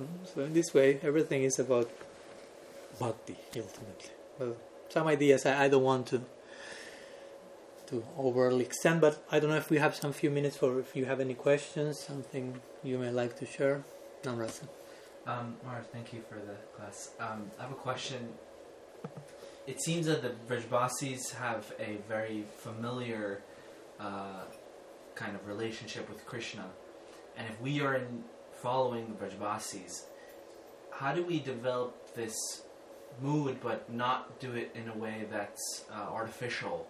[0.01, 1.91] Mm, So in this way, everything is about
[2.99, 4.11] bhakti ultimately.
[4.39, 4.57] Well,
[4.89, 6.21] some ideas I, I don't want to
[7.89, 10.95] to overly extend, but I don't know if we have some few minutes for if
[10.95, 13.83] you have any questions, something you may like to share.
[14.23, 14.69] Namrasa.
[15.27, 17.11] Um, Mara, thank you for the class.
[17.19, 18.29] Um, I have a question.
[19.67, 23.43] It seems that the Vrajbasis have a very familiar
[23.99, 24.45] uh,
[25.21, 26.65] kind of relationship with Krishna.
[27.37, 28.25] And if we are in
[28.63, 30.05] following the Vrajbasis,
[30.91, 32.63] how do we develop this
[33.21, 36.87] mood but not do it in a way that's uh, artificial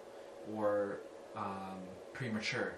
[0.55, 1.01] or
[1.37, 1.81] um,
[2.13, 2.75] premature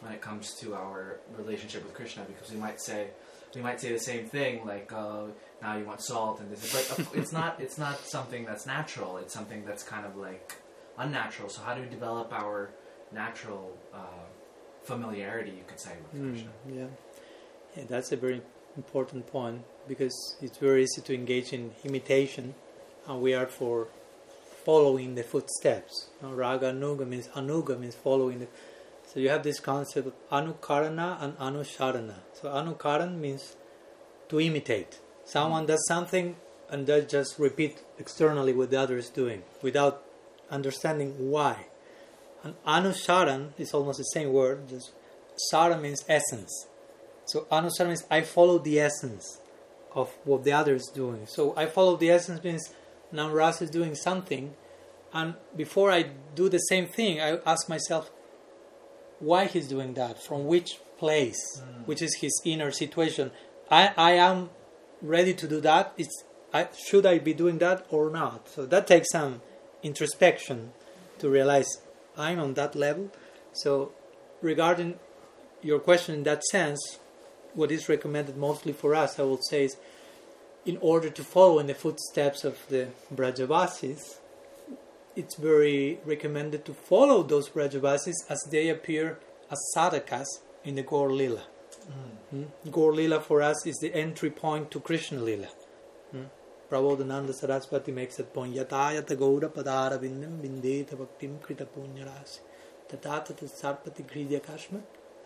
[0.00, 2.24] when it comes to our relationship with Krishna?
[2.24, 3.08] Because we might say,
[3.54, 5.22] we might say the same thing like uh,
[5.62, 9.32] now you want salt and this but it's not it's not something that's natural it's
[9.32, 10.54] something that's kind of like
[10.98, 12.68] unnatural so how do we develop our
[13.10, 14.26] natural uh,
[14.92, 16.90] familiarity you could say with Mm, krishna yeah.
[17.76, 18.40] yeah, that's a very
[18.82, 19.58] important point
[19.92, 22.44] because it's very easy to engage in imitation,
[23.08, 23.76] and we are for
[24.64, 25.94] following the footsteps.
[26.22, 28.48] Now, raga anuga means anuga means following the.
[29.10, 32.16] So you have this concept of anukarana and anusharana.
[32.38, 33.56] So anukaran means
[34.28, 34.92] to imitate.
[35.24, 36.36] Someone does something
[36.70, 40.02] and they just repeat externally what the other is doing without
[40.50, 41.54] understanding why.
[42.44, 44.68] And anusharan is almost the same word.
[44.68, 44.92] Just
[45.50, 46.66] sara means essence.
[47.26, 49.40] So anusara means I follow the essence
[49.94, 51.26] of what the other is doing.
[51.26, 52.72] So I follow the essence means
[53.10, 54.54] now Ras is doing something,
[55.12, 58.10] and before I do the same thing, I ask myself
[59.18, 61.86] why he's doing that, from which place, mm.
[61.86, 63.30] which is his inner situation.
[63.70, 64.50] I, I am
[65.00, 65.94] ready to do that.
[65.96, 68.48] It's I, should I be doing that or not?
[68.48, 69.42] So that takes some
[69.82, 70.72] introspection
[71.18, 71.68] to realize
[72.18, 73.10] I'm on that level.
[73.52, 73.92] So
[74.42, 74.98] regarding
[75.62, 76.98] your question in that sense,
[77.54, 79.76] what is recommended mostly for us, I would say, is
[80.66, 84.18] in order to follow in the footsteps of the Brajavasis,
[85.16, 89.18] it's very recommended to follow those Brajavasis as they appear
[89.50, 90.26] as sadhakas
[90.64, 91.42] in the Gaur Lila.
[92.34, 92.46] Mm.
[92.70, 95.48] Gaur Lila for us is the entry point to Krishna Lila.
[96.70, 98.54] Prabodhananda Saraswati makes that point.
[98.54, 102.40] Yatayata Gaura Padara Vindam Vindeta Bhaktim Krita Punyarasi.
[102.90, 104.80] Tatata Sarpati Gridya Kashma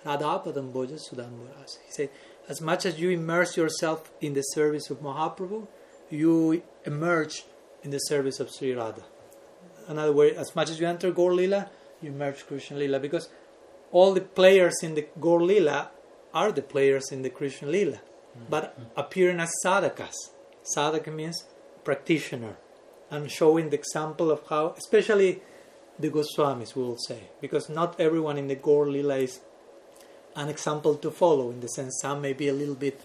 [0.05, 1.79] Radhapadam Bhoja Sudamburasi.
[1.87, 2.11] He said,
[2.49, 5.67] as much as you immerse yourself in the service of Mahaprabhu,
[6.11, 7.45] you emerge
[7.83, 9.03] in the service of Sri Radha.
[9.89, 11.71] In other words, as much as you enter Gaur Lila,
[12.01, 13.29] you emerge Krishna Lila because
[13.91, 15.91] all the players in the Gaur Lila
[16.35, 18.01] are the players in the Krishna Lila,
[18.49, 20.15] but appearing as sadhakas.
[20.65, 21.45] Sadhaka means
[21.85, 22.57] practitioner,
[23.11, 25.43] and showing the example of how, especially
[25.99, 29.41] the Goswamis, we will say, because not everyone in the Gaur Lila is
[30.35, 33.01] an example to follow in the sense some may be a little bit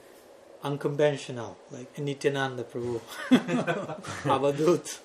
[0.64, 3.02] unconventional, like Nityananda Prabhu,
[4.24, 5.00] Avadut,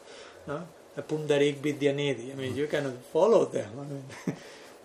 [0.46, 0.66] no?
[0.96, 2.32] a Pundarik Vidyanidhi.
[2.32, 3.70] I mean, you cannot follow them.
[3.78, 4.04] I mean,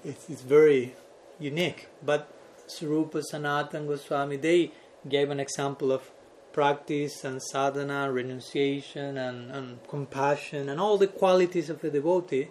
[0.06, 0.96] it's, it's very
[1.40, 1.88] unique.
[2.04, 2.28] But
[2.68, 4.72] Swarupa Sanatan Goswami, they
[5.08, 6.10] gave an example of
[6.58, 12.48] practice and sadhana, renunciation and, and compassion and all the qualities of a devotee,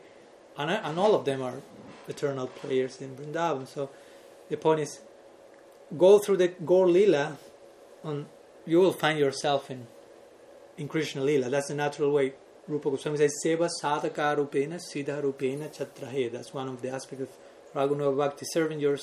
[0.57, 1.61] and, and all of them are
[2.07, 3.67] eternal players in Vrindavan.
[3.67, 3.91] So
[4.49, 5.01] the point is,
[5.99, 7.37] go through the Gaur Lila,
[8.05, 8.27] and
[8.65, 9.89] you will find yourself in
[10.79, 11.51] in Krishna Lila.
[11.51, 12.35] That's the natural way.
[12.69, 16.31] Rupa Goswami says, Seva sadhaka rupena siddha rupena chatrahe.
[16.31, 17.31] That's one of the aspects of
[17.75, 18.99] Raganuga Bhakti, serving your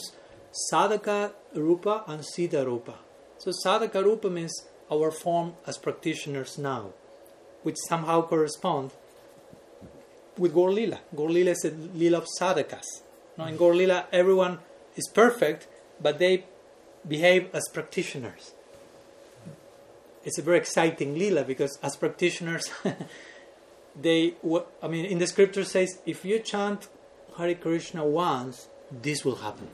[0.71, 2.95] sadhaka rupa and siddha rupa.
[3.37, 4.53] So sadhaka rupa means
[4.91, 6.91] our form as practitioners now,
[7.63, 8.91] which somehow correspond
[10.37, 10.99] with Gaur Lila.
[11.15, 12.85] Gaur Lila is a Lila of sadhakas.
[13.37, 14.59] Now in Gaur Lila, everyone
[14.95, 15.67] is perfect,
[16.01, 16.45] but they
[17.07, 18.53] behave as practitioners.
[20.23, 22.71] It's a very exciting Lila because as practitioners,
[24.01, 24.35] they,
[24.81, 26.87] I mean, in the scripture says, if you chant
[27.37, 29.67] Hare Krishna once, this will happen.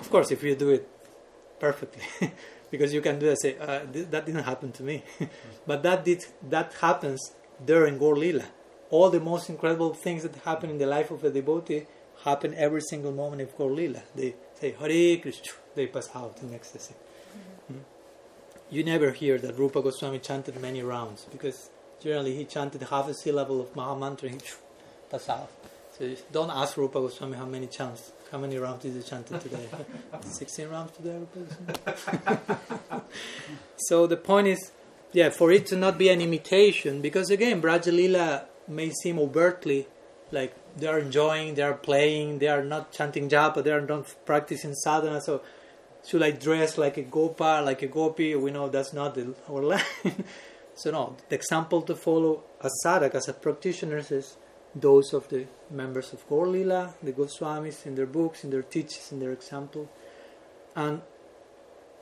[0.00, 0.88] Of course, if you do it
[1.60, 2.02] perfectly,
[2.74, 3.40] because you can do that.
[3.40, 5.02] Say uh, th- that didn't happen to me,
[5.66, 7.20] but that did that happens
[7.64, 8.46] during in Gaur Lila.
[8.90, 11.82] All the most incredible things that happen in the life of a devotee
[12.24, 14.02] happen every single moment of Gaur Lila.
[14.14, 16.94] They say Hare Krishna, they pass out in ecstasy.
[17.72, 17.80] Mm.
[18.70, 21.70] You never hear that Rupa Goswami chanted many rounds because
[22.02, 24.48] generally he chanted half a syllable of Mahamantra and he
[25.10, 25.50] pass out.
[25.96, 29.64] So don't ask Rupa Goswami how many chants, how many rounds did he chanted today?
[30.20, 31.20] 16 rounds today,
[33.76, 34.72] so the point is,
[35.12, 39.86] yeah, for it to not be an imitation, because again, Brajalila may seem overtly
[40.32, 44.12] like they are enjoying, they are playing, they are not chanting japa, they are not
[44.26, 45.20] practicing sadhana.
[45.20, 45.42] So,
[46.04, 48.34] should I dress like a gopa, like a gopi?
[48.34, 50.24] We know that's not the, our line.
[50.74, 54.36] so, no, the example to follow as sadhak, as a practitioner, is
[54.74, 59.12] those of the members of Gaur Lila, the Goswamis, in their books, in their teachings,
[59.12, 59.88] in their example.
[60.74, 61.02] And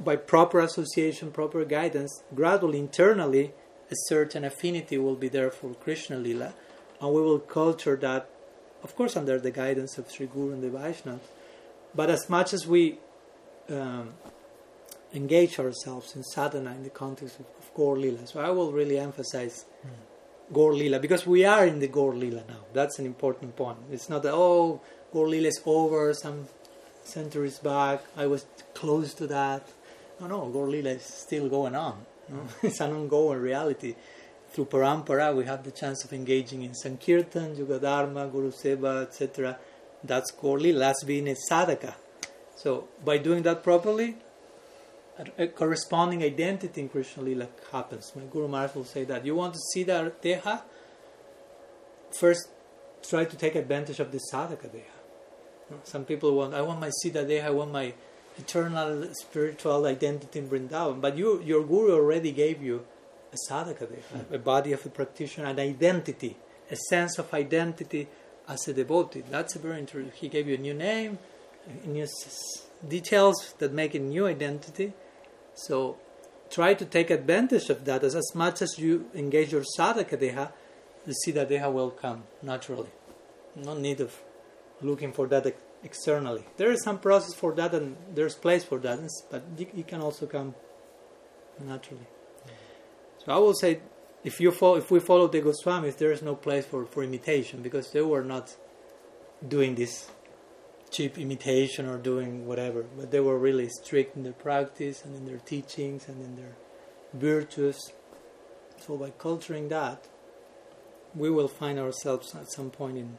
[0.01, 3.53] by proper association, proper guidance, gradually, internally,
[3.91, 6.55] a certain affinity will be there for Krishna Lila,
[7.01, 8.29] and we will culture that,
[8.83, 11.21] of course, under the guidance of Sri Guru and the Vaishnavas.
[11.95, 12.99] But as much as we
[13.69, 14.15] um,
[15.13, 19.67] engage ourselves in sadhana in the context of, of Lila, so I will really emphasize
[19.87, 19.91] mm.
[20.53, 22.65] Gaur Lila because we are in the Gaur Lila now.
[22.73, 23.79] That's an important point.
[23.91, 24.81] It's not that, oh,
[25.13, 26.49] Gaur Lila is over some
[27.05, 29.67] centuries back, I was close to that.
[30.21, 32.07] No, no, Gaur Lila is still going on.
[32.63, 33.95] It's an ongoing reality.
[34.51, 39.59] Through Parampara, we have the chance of engaging in Sankirtan, Yugadharma, Guru Seva, etc.
[40.05, 40.79] That's Gaur Lila.
[40.79, 41.95] That's being a sadhaka.
[42.55, 44.17] So, by doing that properly,
[45.39, 48.13] a, corresponding identity in Krishna Lila happens.
[48.17, 49.25] My Guru Maharaj will say that.
[49.25, 50.63] You want to see the Deha?
[52.19, 52.49] First,
[53.09, 55.03] try to take advantage of the sadhaka Deha.
[55.85, 57.95] Some people want, I want my Siddha Deha, I want my
[58.39, 61.01] eternal spiritual identity in Vrindavan.
[61.01, 62.85] But you, your guru already gave you
[63.33, 63.89] a sadhaka,
[64.31, 66.37] a body of a practitioner, an identity,
[66.71, 68.09] a sense of identity
[68.49, 69.23] as a devotee.
[69.31, 70.13] That's a very interesting.
[70.15, 71.19] He gave you a new name,
[71.87, 72.07] new
[72.87, 74.93] details that make a new identity.
[75.55, 75.97] So
[76.51, 80.53] try to take advantage of that as, as much as you engage your sadhaka deha,
[81.07, 82.91] the siddha deha will come naturally.
[83.57, 84.15] No need of
[84.81, 86.45] looking for that externally.
[86.57, 89.01] There is some process for that, and there's place for that,
[89.31, 90.55] but it can also come
[91.61, 92.07] naturally.
[93.25, 93.81] So I will say,
[94.25, 97.63] if you follow, if we follow the Goswamis, there is no place for, for imitation
[97.63, 98.55] because they were not
[99.47, 100.09] doing this
[100.93, 105.25] cheap imitation or doing whatever, but they were really strict in their practice and in
[105.27, 106.55] their teachings and in their
[107.15, 107.93] virtues.
[108.87, 110.07] So by culturing that,
[111.15, 113.19] we will find ourselves at some point in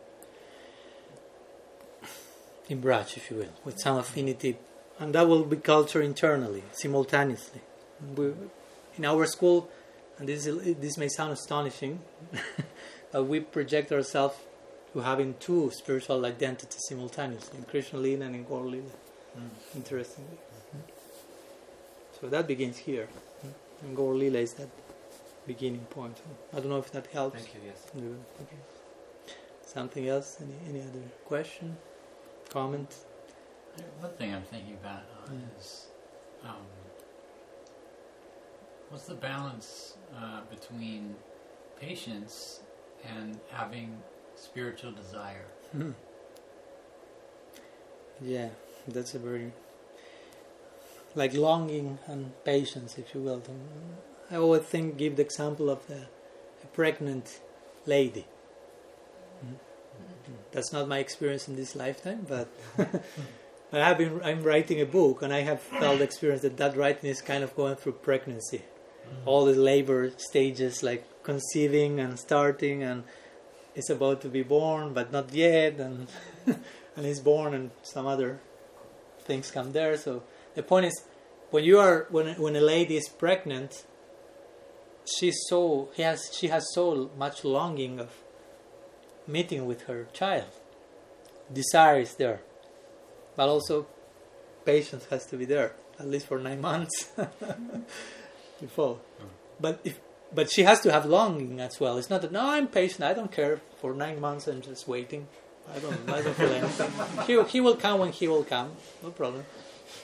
[2.70, 4.58] in Braj, if you will, with some affinity,
[5.00, 7.62] and that will be culture internally, simultaneously.
[8.16, 8.32] We,
[8.98, 9.70] in our school,
[10.18, 12.00] and this, is, this may sound astonishing,
[13.14, 14.36] we project ourselves
[14.94, 18.96] to having two spiritual identities simultaneously, in Krishna Lila and in Gaur Lila,
[19.38, 19.50] mm.
[19.76, 20.38] interestingly.
[20.76, 20.82] Mm.
[22.20, 23.08] So that begins here,
[23.46, 23.52] mm.
[23.82, 24.70] and Gaur Lila is that
[25.46, 26.18] beginning point.
[26.54, 27.36] I don't know if that helps.
[27.36, 27.92] Thank you, yes.
[27.96, 28.58] Okay.
[29.66, 30.38] Something else?
[30.40, 31.76] Any, any other question?
[32.54, 32.96] comment?
[34.00, 35.60] One thing I'm thinking about uh, mm.
[35.60, 35.88] is
[36.44, 36.68] um,
[38.90, 41.16] what's the balance uh, between
[41.80, 42.62] patience
[43.18, 43.98] and having
[44.36, 45.46] spiritual desire?
[45.76, 45.94] Mm.
[48.22, 48.50] Yeah,
[48.88, 49.52] that's a very
[51.16, 53.44] like longing and patience, if you will.
[54.32, 56.08] I always think give the example of the,
[56.64, 57.40] a pregnant
[57.86, 58.26] lady
[60.54, 62.48] that's not my experience in this lifetime, but
[63.74, 64.22] I have been.
[64.24, 67.44] I'm writing a book, and I have felt the experience that that writing is kind
[67.44, 69.28] of going through pregnancy, mm-hmm.
[69.28, 73.04] all the labor stages, like conceiving and starting, and
[73.76, 76.08] it's about to be born, but not yet, and
[76.46, 78.40] and it's born, and some other
[79.22, 79.98] things come there.
[79.98, 80.24] So
[80.56, 81.04] the point is,
[81.52, 83.86] when you are when when a lady is pregnant,
[85.06, 88.12] she's so he has she has so much longing of
[89.28, 90.52] meeting with her child.
[91.52, 92.42] Desire is there,
[93.36, 93.88] but also
[94.66, 97.12] patience has to be there, at least for nine months
[98.62, 98.96] before.
[98.96, 99.28] Mm.
[99.60, 100.00] But if
[100.34, 101.98] but she has to have longing as well.
[101.98, 103.04] It's not that no, I'm patient.
[103.04, 104.48] I don't care for nine months.
[104.48, 105.28] I'm just waiting.
[105.74, 106.10] I don't.
[106.10, 106.92] I don't feel anything.
[107.28, 108.72] he he will come when he will come.
[109.02, 109.46] No problem.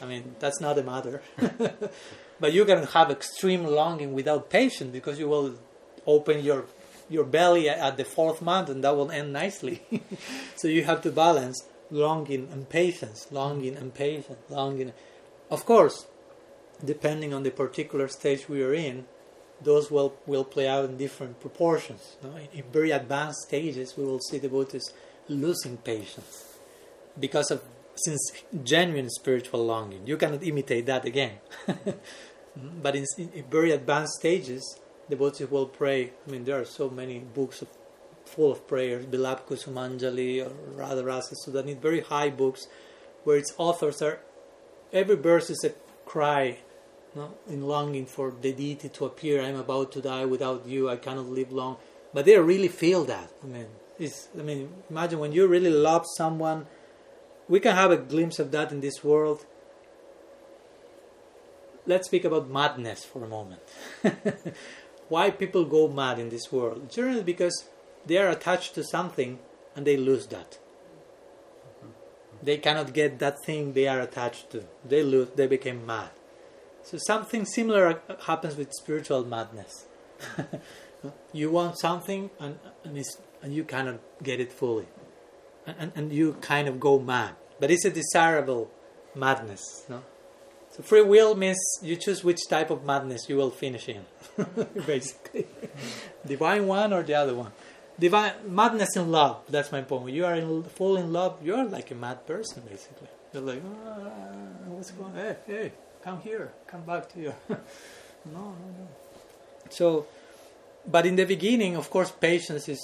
[0.02, 1.22] I mean that's not a matter.
[2.40, 5.56] but you can have extreme longing without patience because you will
[6.06, 6.66] open your
[7.10, 9.82] your belly at the fourth month, and that will end nicely.
[10.56, 14.94] so you have to balance longing and patience, longing and patience, longing.
[15.50, 16.06] Of course,
[16.84, 19.06] depending on the particular stage we are in,
[19.62, 22.18] those will, will play out in different proportions.
[22.54, 24.94] In very advanced stages, we will see the devotees
[25.28, 26.58] losing patience
[27.20, 27.62] because of
[27.96, 28.32] since
[28.64, 30.08] genuine spiritual longing.
[30.08, 31.34] You cannot imitate that again.
[32.82, 34.80] but in, in very advanced stages,
[35.10, 36.12] devotees will pray.
[36.26, 37.68] I mean, there are so many books of,
[38.26, 42.68] full of prayers, Bilap Kusumanjali or Radha Rasa Sudhanidhi, very high books
[43.24, 44.20] where its authors are,
[44.94, 45.72] every verse is a
[46.06, 46.60] cry
[47.48, 49.42] in longing for the deity to appear.
[49.42, 51.78] I'm about to die without you, I cannot live long.
[52.14, 53.32] But they really feel that.
[53.44, 53.68] I mean,
[54.00, 56.68] Is I mean, imagine when you really love someone.
[57.48, 59.46] We can have a glimpse of that in this world.
[61.86, 63.62] Let's speak about madness for a moment.
[65.10, 66.92] Why people go mad in this world?
[66.92, 67.68] Generally, because
[68.06, 69.40] they are attached to something
[69.76, 70.60] and they lose that.
[72.42, 74.64] They cannot get that thing they are attached to.
[74.86, 75.30] They lose.
[75.36, 76.12] They became mad.
[76.84, 79.86] So something similar happens with spiritual madness.
[81.34, 83.04] you want something and, and,
[83.42, 84.88] and, you cannot get it fully.
[85.66, 87.36] And, and, you kind of go mad.
[87.60, 88.72] But it's a desirable
[89.16, 89.86] madness.
[89.88, 90.04] No?
[90.72, 94.06] So free will means you choose which type of madness you will finish in,
[94.86, 95.48] basically.
[96.26, 97.52] Divine one or the other one.
[98.00, 99.42] Divine madness in love.
[99.50, 100.04] That's my point.
[100.04, 103.10] When you are in, full in love, you are like a mad person, basically.
[103.34, 105.16] You're like, oh, what's going on?
[105.16, 105.72] Hey, hey
[106.04, 107.34] come here, come back to you.
[107.50, 107.58] no,
[108.34, 108.88] no, no.
[109.70, 110.08] So,
[110.86, 112.82] but in the beginning, of course, patience is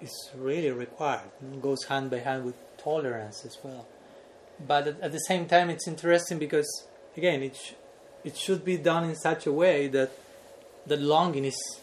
[0.00, 1.30] is really required.
[1.40, 3.86] It goes hand by hand with tolerance as well.
[4.66, 7.74] But at, at the same time, it's interesting because again, it sh-
[8.24, 10.10] it should be done in such a way that
[10.86, 11.80] the longing is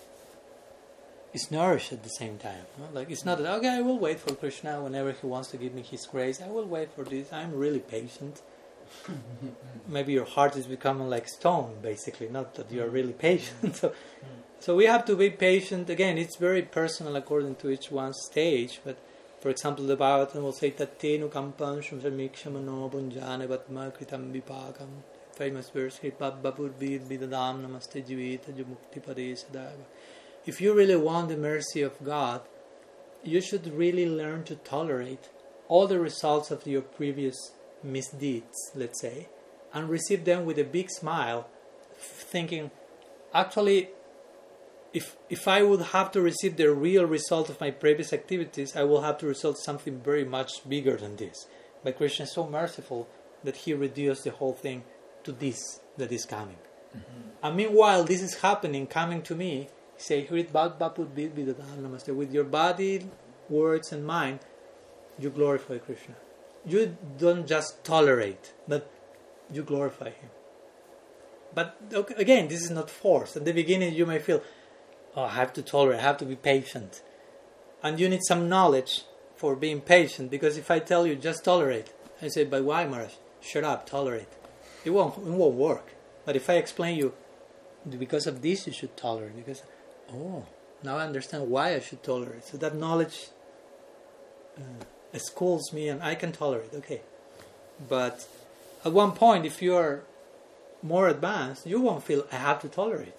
[1.31, 2.65] is nourished at the same time.
[2.93, 5.73] Like it's not that okay, I will wait for Krishna whenever he wants to give
[5.73, 6.41] me his grace.
[6.41, 7.31] I will wait for this.
[7.31, 8.41] I'm really patient.
[9.87, 13.75] maybe your heart is becoming like stone, basically, not that you are really patient.
[13.81, 13.93] so,
[14.59, 15.89] so we have to be patient.
[15.89, 18.81] Again, it's very personal according to each one's stage.
[18.83, 18.97] But
[19.41, 24.89] for example, the Bhagavatam will say Tattenu kampan shumsamikshamano bunjane vatma kritam vipakam.
[25.33, 29.01] Famous verse, Babur bir bidadam namaste jivita jumukti
[29.33, 29.85] sadava.
[30.45, 32.41] If you really want the mercy of God,
[33.23, 35.29] you should really learn to tolerate
[35.67, 37.51] all the results of your previous
[37.83, 39.27] misdeeds, let's say,
[39.73, 41.47] and receive them with a big smile,
[41.97, 42.71] thinking,
[43.33, 43.89] actually,
[44.93, 48.83] if if I would have to receive the real result of my previous activities, I
[48.83, 51.47] will have to result something very much bigger than this.
[51.83, 53.07] But Krishna is so merciful
[53.43, 54.83] that he reduced the whole thing
[55.23, 56.57] to this that is coming.
[56.95, 57.29] Mm-hmm.
[57.43, 59.69] And meanwhile, this is happening, coming to me.
[59.97, 60.53] Say, with
[62.31, 63.09] your body,
[63.49, 64.39] words, and mind,
[65.19, 66.15] you glorify Krishna
[66.71, 68.89] you don't just tolerate, but
[69.51, 70.29] you glorify Him.
[71.53, 73.35] But okay, again, this is not force.
[73.35, 74.41] At the beginning, you may feel,
[75.15, 77.01] oh, I have to tolerate, I have to be patient.
[77.81, 79.03] And you need some knowledge
[79.35, 83.13] for being patient because if I tell you just tolerate, I say, but why, Maharaj?
[83.41, 84.27] Shut up, tolerate.
[84.83, 85.93] It won't, it won't work.
[86.25, 87.13] But if I explain you,
[87.97, 89.63] because of this you should tolerate, because,
[90.13, 90.45] oh,
[90.83, 92.45] now I understand why I should tolerate.
[92.45, 93.29] So that knowledge.
[94.57, 94.83] Uh,
[95.17, 97.01] schools me and I can tolerate, okay.
[97.87, 98.27] But
[98.85, 100.03] at one point, if you are
[100.81, 103.13] more advanced, you won't feel I have to tolerate.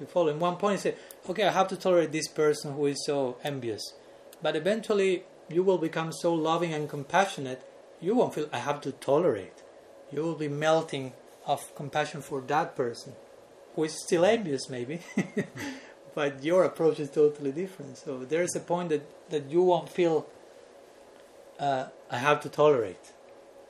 [0.00, 0.28] You follow.
[0.28, 0.94] In one point, you say,
[1.28, 3.82] okay, I have to tolerate this person who is so envious.
[4.42, 7.62] But eventually, you will become so loving and compassionate,
[8.00, 9.62] you won't feel I have to tolerate.
[10.12, 11.12] You will be melting
[11.46, 13.14] of compassion for that person
[13.74, 15.00] who is still envious, maybe.
[16.14, 17.98] but your approach is totally different.
[17.98, 20.26] So there is a point that, that you won't feel
[21.58, 23.12] uh, I have to tolerate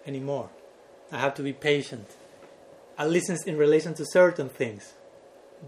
[0.07, 0.51] anymore.
[1.12, 2.09] I have to be patient.
[2.99, 4.95] At least in relation to certain things.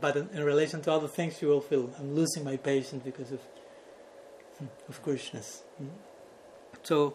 [0.00, 3.32] But in, in relation to other things, you will feel I'm losing my patience because
[3.32, 3.40] of,
[4.58, 5.62] hmm, of Krishna's.
[5.78, 5.88] Hmm.
[6.82, 7.14] So,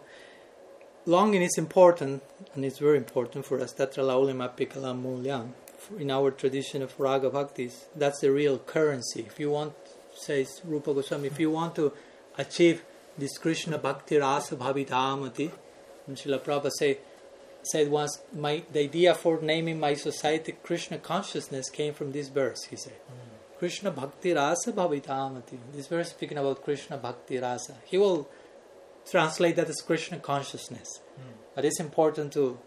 [1.06, 2.22] longing is important,
[2.54, 3.72] and it's very important for us.
[3.74, 5.50] Tatra laulima pikala mulyam.
[5.98, 9.20] In our tradition of raga bhaktis, that's the real currency.
[9.26, 9.74] If you want,
[10.14, 11.92] says Rupa Goswami, if you want to
[12.38, 12.82] achieve
[13.16, 15.50] this Krishna Bhakti Rasa Bhavitamati.
[16.06, 16.98] And Srila Prabhupada say,
[17.62, 22.64] said once, my, the idea for naming my society Krishna consciousness came from this verse,
[22.64, 22.92] he said.
[22.92, 23.58] Mm.
[23.58, 25.58] Krishna Bhakti Rasa Bhavitamati.
[25.72, 27.76] This verse speaking about Krishna Bhakti Rasa.
[27.84, 28.28] He will
[29.10, 31.00] translate that as Krishna consciousness.
[31.18, 31.22] Mm.
[31.54, 32.58] But it's important to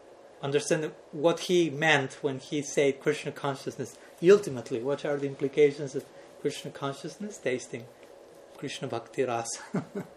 [0.41, 3.97] understand what he meant when he said Krishna consciousness.
[4.23, 6.05] Ultimately, what are the implications of
[6.41, 7.37] Krishna consciousness?
[7.37, 7.85] Tasting
[8.57, 9.59] Krishna Bhakti Rasa.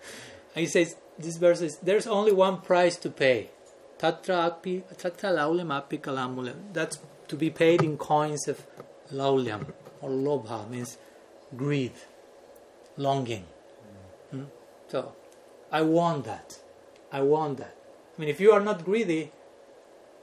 [0.55, 3.51] he says, this verse is, there's only one price to pay.
[3.99, 6.01] Tatra api, laulyam api.
[6.72, 8.66] That's to be paid in coins of
[9.12, 10.97] laulyam or lobha, means
[11.57, 11.93] greed,
[12.97, 13.45] longing.
[14.30, 14.45] Hmm?
[14.88, 15.14] So,
[15.70, 16.59] I want that.
[17.12, 17.76] I want that.
[18.16, 19.32] I mean, if you are not greedy,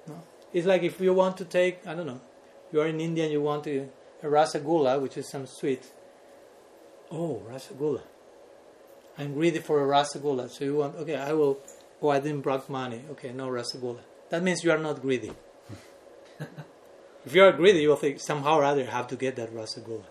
[0.08, 0.22] no?
[0.54, 2.22] it's like if you want to take, I don't know,
[2.72, 3.90] you are in India and you want to,
[4.24, 5.84] a rasagula, which is some sweet,
[7.12, 8.02] Oh, rasagula.
[9.18, 10.50] I'm greedy for a rasagula.
[10.50, 11.60] So you want, okay, I will,
[12.02, 13.02] oh, I didn't brought money.
[13.12, 14.00] Okay, no rasagula.
[14.30, 15.32] That means you are not greedy.
[17.26, 20.04] if you are greedy, you will think somehow or other have to get that rasagula.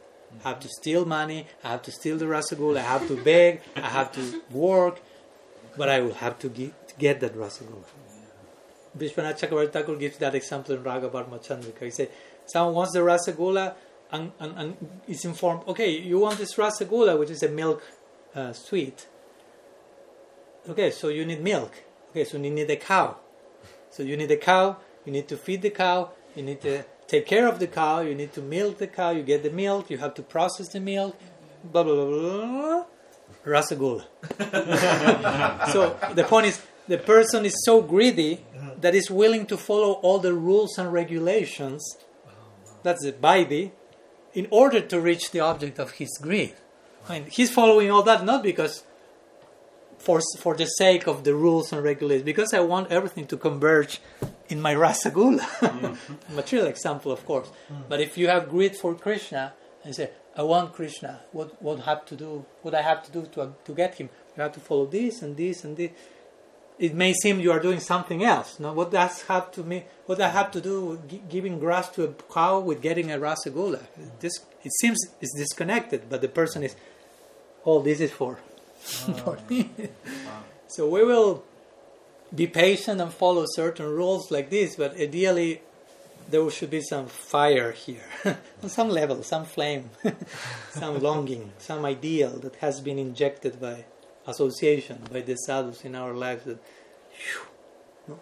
[0.45, 1.47] I have to steal money.
[1.63, 2.79] I have to steal the rasagula.
[2.79, 3.61] I have to beg.
[3.77, 5.01] I have to work,
[5.77, 7.85] but I will have to get, get that rasagula.
[8.99, 11.83] Vishwanath Chakravarti Thakur gives that example in Raga Vartma Chandrika.
[11.83, 12.11] He said,
[12.47, 13.75] someone wants the rasagula
[14.13, 14.77] and, and, and
[15.09, 17.83] is informed, okay, you want this rasagula, which is a milk
[18.35, 19.07] uh, sweet.
[20.69, 21.73] Okay, so you need milk.
[22.11, 23.17] Okay, so you need a cow.
[23.91, 27.27] So you need a cow, you need to feed the cow, you need to take
[27.27, 29.99] care of the cow, you need to milk the cow, you get the milk, you
[29.99, 31.17] have to process the milk,
[31.65, 32.85] blah blah blah blah.
[33.45, 34.05] rasagula.
[35.73, 38.45] so the point is, the person is so greedy
[38.81, 41.97] that is willing to follow all the rules and regulations.
[42.83, 43.73] That's the vaidhi,
[44.37, 46.55] in order to reach the object of his greed.
[47.09, 48.84] I mean, he's following all that not because
[49.99, 54.01] for for the sake of the rules and regulations, because I want everything to converge
[54.49, 55.41] in my rasagula.
[55.41, 56.34] Mm-hmm.
[56.37, 57.49] Material example, of course.
[57.49, 57.89] Mm.
[57.89, 62.05] But if you have greed for Krishna and say, I want Krishna, what what have
[62.11, 62.45] to do?
[62.62, 64.11] What I have to do to to get him?
[64.37, 65.91] You have to follow this and this and this.
[66.79, 68.61] It may seem you are doing something else.
[68.61, 69.85] No, what does have to me?
[70.05, 73.18] What I have to do with gi- giving grass to a cow with getting a
[73.18, 73.83] rasagula?
[74.20, 76.77] This it seems it's disconnected, but the person is,
[77.64, 78.39] oh, this is for,
[78.81, 79.70] for me.
[80.68, 81.45] So we will
[82.35, 85.62] be patient and follow certain rules like this, but ideally
[86.29, 88.03] there should be some fire here,
[88.62, 89.91] on some level, some flame,
[90.70, 93.85] some longing, some ideal that has been injected by
[94.27, 96.45] association, by the sadhus in our lives.
[96.45, 96.59] That,
[97.12, 97.41] phew,
[98.09, 98.20] no?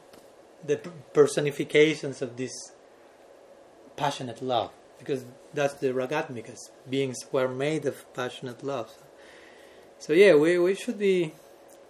[0.64, 0.76] the
[1.12, 2.52] personifications of this
[3.96, 6.70] passionate love, because that's the ragatmikas.
[6.88, 8.90] Beings were made of passionate love.
[9.98, 11.32] So yeah, we, we should be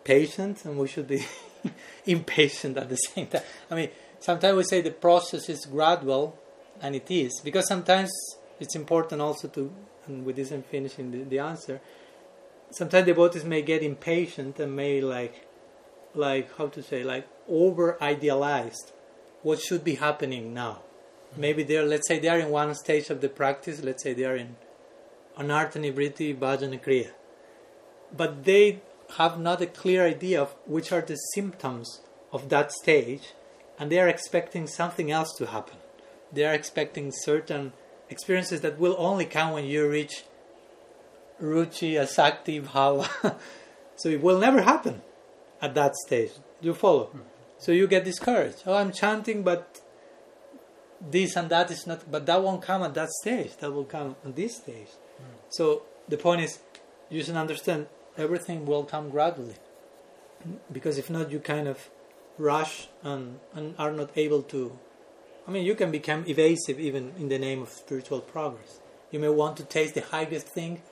[0.05, 1.25] patient and we should be
[2.07, 3.43] impatient at the same time.
[3.71, 3.91] I mean,
[4.21, 6.39] sometimes we say the process is gradual,
[6.81, 8.11] and it is because sometimes
[8.61, 9.73] it's important also to,
[10.07, 11.81] and with this I'm finishing the, the answer.
[12.75, 15.47] Sometimes devotees may get impatient and may like,
[16.13, 18.91] like how to say, like over idealized
[19.43, 20.83] what should be happening now.
[21.31, 21.41] Mm-hmm.
[21.41, 23.81] Maybe they're, let's say, they are in one stage of the practice.
[23.81, 24.57] Let's say they are in
[25.39, 27.13] anartha nivritti bhajana kriya,
[28.17, 28.83] but they
[29.19, 32.01] have not a clear idea of which are the symptoms
[32.33, 33.35] of that stage,
[33.79, 35.77] and they are expecting something else to happen.
[36.33, 37.73] They are expecting certain
[38.11, 40.25] experiences that will only come when you reach
[41.41, 43.37] ruchi, asakti, bhava.
[43.97, 45.03] so it will never happen
[45.61, 46.33] at that stage.
[46.61, 47.07] Do you follow?
[47.07, 47.21] Hmm.
[47.59, 48.63] So you get discouraged.
[48.67, 49.81] Oh, I'm chanting, but
[51.01, 52.11] this and that is not.
[52.11, 53.57] But that won't come at that stage.
[53.59, 54.89] That will come at this stage.
[55.19, 55.25] Hmm.
[55.49, 56.59] So the point is,
[57.11, 59.55] you should understand everything will come gradually.
[60.71, 61.89] Because if not, you kind of
[62.39, 64.79] rush and, and are not able to.
[65.47, 68.81] I mean, you can become evasive even in the name of spiritual progress.
[69.11, 70.83] You may want to taste the highest thing,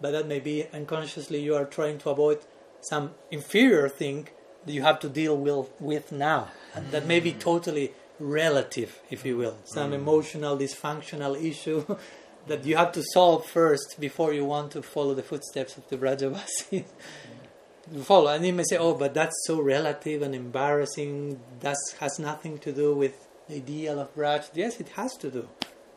[0.00, 2.40] but that may be unconsciously you are trying to avoid
[2.80, 4.28] some inferior thing
[4.64, 6.48] that you have to deal with, with now.
[6.90, 7.38] That may be mm.
[7.38, 9.56] totally relative, if you will.
[9.64, 9.94] Some mm.
[9.94, 11.96] emotional, dysfunctional issue
[12.46, 15.96] that you have to solve first before you want to follow the footsteps of the
[15.96, 16.70] Brajavasis.
[17.92, 21.40] you follow, and you may say, "Oh, but that's so relative and embarrassing.
[21.60, 25.48] That has nothing to do with the ideal of Braj." Yes, it has to do.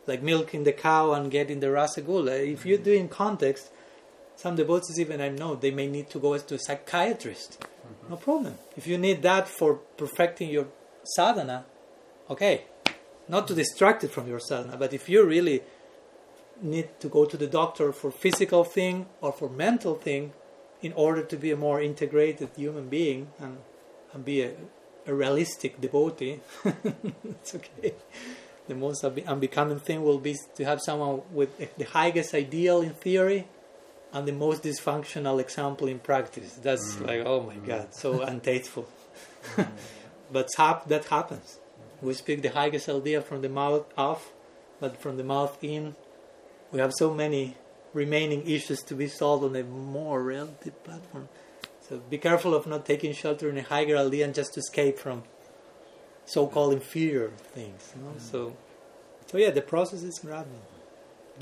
[0.06, 2.52] Like milking the cow and getting the rasagula.
[2.52, 2.84] If you mm.
[2.84, 3.70] do in context,
[4.42, 7.60] some devotees even I know they may need to go to a psychiatrist.
[7.60, 8.10] Mm-hmm.
[8.10, 8.54] No problem.
[8.76, 10.66] If you need that for perfecting your
[11.04, 11.64] sadhana,
[12.28, 12.64] okay.
[13.28, 15.62] Not to distract it from your sadhana, but if you really
[16.60, 20.32] need to go to the doctor for physical thing or for mental thing
[20.80, 23.58] in order to be a more integrated human being and,
[24.12, 24.52] and be a,
[25.06, 26.40] a realistic devotee
[27.24, 27.94] it's okay
[28.68, 33.46] the most unbecoming thing will be to have someone with the highest ideal in theory
[34.12, 36.54] and the most dysfunctional example in practice.
[36.62, 37.06] That's mm.
[37.06, 37.66] like oh my mm.
[37.66, 38.86] god so untasteful
[39.56, 39.68] mm.
[40.30, 41.58] but hap- that happens.
[42.00, 44.32] We speak the highest idea from the mouth off
[44.80, 45.94] but from the mouth in
[46.72, 47.56] we have so many
[47.92, 51.28] remaining issues to be solved on a more relative platform.
[51.80, 54.98] So be careful of not taking shelter in a higher idea and just to escape
[54.98, 55.24] from
[56.24, 57.92] so-called inferior things.
[57.94, 58.14] You know?
[58.18, 58.56] So,
[59.26, 60.62] so yeah, the process is gradual,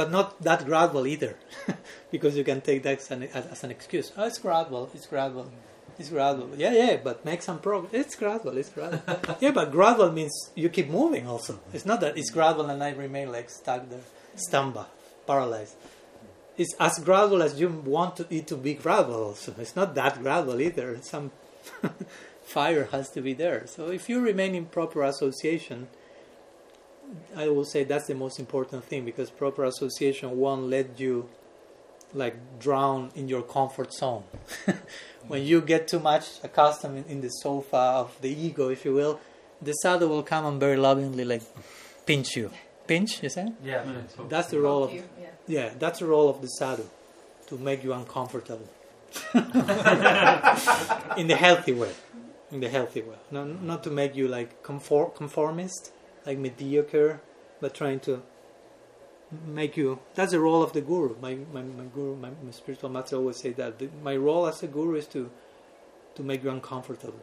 [0.01, 1.37] but not that gradual either,
[2.11, 4.11] because you can take that as an, as an excuse.
[4.17, 4.89] Oh, it's gradual.
[4.95, 5.53] It's gradual.
[5.99, 6.49] It's gradual.
[6.57, 7.93] Yeah, yeah, but make some progress.
[7.93, 8.57] It's gradual.
[8.57, 9.03] It's gradual.
[9.41, 11.29] yeah, but gradual means you keep moving.
[11.29, 14.07] Also, it's not that it's gradual and I remain like stuck there,
[14.37, 14.87] stamba
[15.27, 15.75] paralyzed.
[16.57, 19.25] It's as gradual as you want to, it to be gradual.
[19.25, 20.97] Also, it's not that gradual either.
[21.03, 21.31] Some
[22.43, 23.67] fire has to be there.
[23.67, 25.89] So if you remain in proper association,
[27.37, 31.29] I will say that's the most important thing because proper association won't let you
[32.15, 34.25] like drown in your comfort zone.
[35.29, 38.95] when you get too much accustomed in, in the sofa of the ego, if you
[38.95, 39.21] will,
[39.63, 41.43] the sadhu will come and very lovingly like
[42.07, 42.51] pinch you.
[42.87, 43.53] Pinch, you say?
[43.63, 43.85] Yeah.
[44.29, 45.03] That's the role of yeah.
[45.47, 46.85] yeah, that's the role of the sadhu
[47.47, 48.69] to make you uncomfortable
[49.35, 51.93] in the healthy way.
[52.53, 55.93] In the healthy way, not not to make you like conform, conformist,
[56.27, 57.21] like mediocre,
[57.61, 58.23] but trying to
[59.47, 59.99] make you.
[60.15, 61.17] That's the role of the guru.
[61.21, 64.63] My my, my guru, my, my spiritual master always say that the, my role as
[64.63, 65.31] a guru is to
[66.17, 67.21] to make you uncomfortable,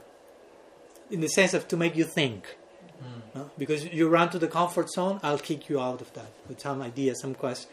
[1.12, 2.58] in the sense of to make you think.
[3.00, 3.20] Hmm.
[3.36, 3.52] No?
[3.58, 6.82] Because you run to the comfort zone, I'll kick you out of that with some
[6.82, 7.70] idea, some question.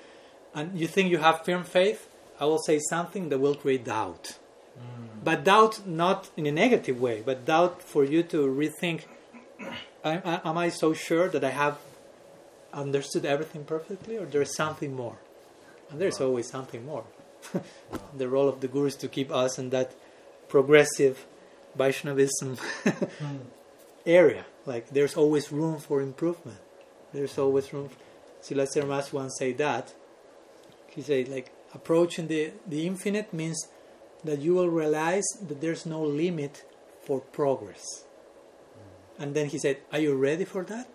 [0.55, 4.39] And you think you have firm faith, I will say something that will create doubt.
[4.77, 5.21] Hmm.
[5.23, 9.05] But doubt not in a negative way, but doubt for you to rethink
[10.05, 11.79] I, am I so sure that I have
[12.73, 15.17] understood everything perfectly, or there's something more?
[15.91, 17.05] And there's always something more.
[18.17, 19.95] the role of the guru is to keep us in that
[20.49, 21.27] progressive
[21.75, 23.37] Vaishnavism hmm.
[24.07, 24.45] area.
[24.67, 26.59] Like there's always room for improvement.
[27.13, 27.43] There's hmm.
[27.43, 27.91] always room.
[28.41, 29.95] Sila Maharaj once said that.
[30.89, 33.69] He said like approaching the, the infinite means
[34.23, 36.65] that you will realize that there's no limit
[37.03, 38.04] for progress.
[39.19, 40.89] And then he said, Are you ready for that?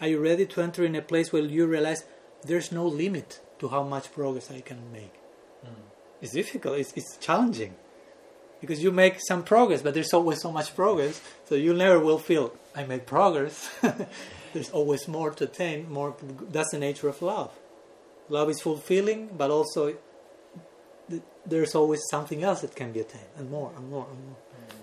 [0.00, 2.04] Are you ready to enter in a place where you realize
[2.44, 5.14] there's no limit to how much progress I can make?
[5.64, 5.82] Hmm.
[6.20, 7.74] It's difficult, it's, it's challenging
[8.60, 12.18] because you make some progress, but there's always so much progress, so you never will
[12.18, 13.68] feel I made progress.
[14.52, 15.90] there's always more to attain.
[15.90, 16.16] More.
[16.50, 17.52] That's the nature of love.
[18.30, 19.94] Love is fulfilling, but also
[21.10, 24.36] th- there's always something else that can be attained, and more, and more, and more.
[24.36, 24.76] Hmm.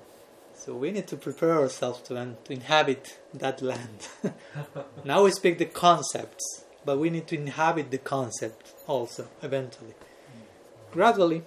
[0.63, 4.07] So we need to prepare ourselves to, to inhabit that land.
[5.03, 9.95] now we speak the concepts, but we need to inhabit the concept also, eventually.
[10.91, 11.41] Gradually,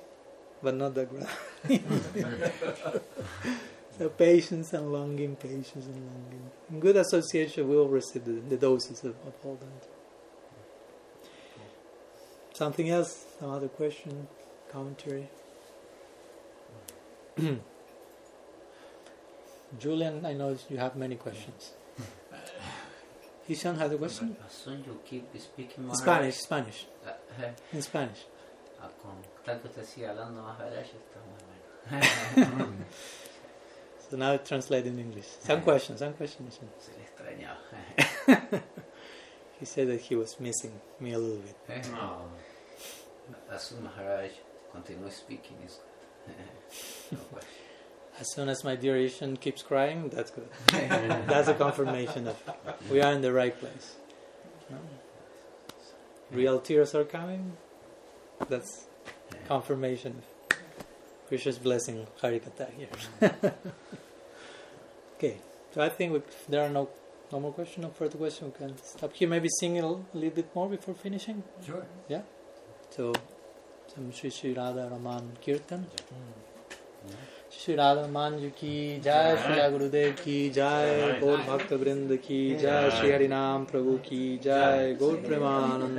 [0.60, 1.84] but not that gradually.
[3.98, 6.50] so patience and longing, patience and longing.
[6.72, 9.88] In good association, we will receive the, the doses of, of all that.
[12.52, 13.26] Something else?
[13.38, 14.26] Some other question?
[14.72, 15.28] Commentary?
[19.78, 21.72] Julian, I know you have many questions.
[23.48, 24.36] Hishan has a question?
[24.68, 26.86] You keep speaking In Spanish, Spanish.
[27.06, 27.10] Uh,
[27.42, 28.26] eh, In Spanish.
[28.80, 31.40] ah, con tal que usted siga hablando más derecho, está muy
[32.48, 32.74] bueno.
[34.10, 35.26] So now translate in English.
[35.40, 36.58] Some questions, some questions.
[36.78, 38.62] Se le extrañaba.
[39.60, 41.56] He said that he was missing me a little bit.
[41.68, 42.28] Eh, No.
[43.50, 44.30] As soon Maharaj
[44.72, 45.56] continue speaking
[47.12, 47.63] no question.
[48.20, 50.48] As soon as my dear Ishan keeps crying, that's good.
[50.68, 52.36] that's a confirmation of
[52.90, 53.96] we are in the right place.
[54.70, 54.78] No?
[56.30, 57.56] Real tears are coming.
[58.48, 58.86] That's
[59.48, 60.58] confirmation of
[61.28, 62.88] Krishna's blessing Harikatha here.
[65.16, 65.38] okay,
[65.72, 66.88] so I think we, there are no
[67.32, 69.28] no more questions, no further questions, we can stop here.
[69.28, 71.42] Maybe sing a little, bit more before finishing.
[71.66, 71.84] Sure.
[72.08, 72.22] Yeah.
[72.90, 73.12] So,
[73.92, 75.80] some Sri Sri Radha Raman Kirtan.
[75.80, 77.14] Hmm.
[77.54, 82.90] Shri Radha मान जी की जय श्री गुरुदेव की जय गौर भक्त वृंद की जय
[82.90, 85.98] श्री हरिनाम प्रभु की जय गौर प्रेमानंद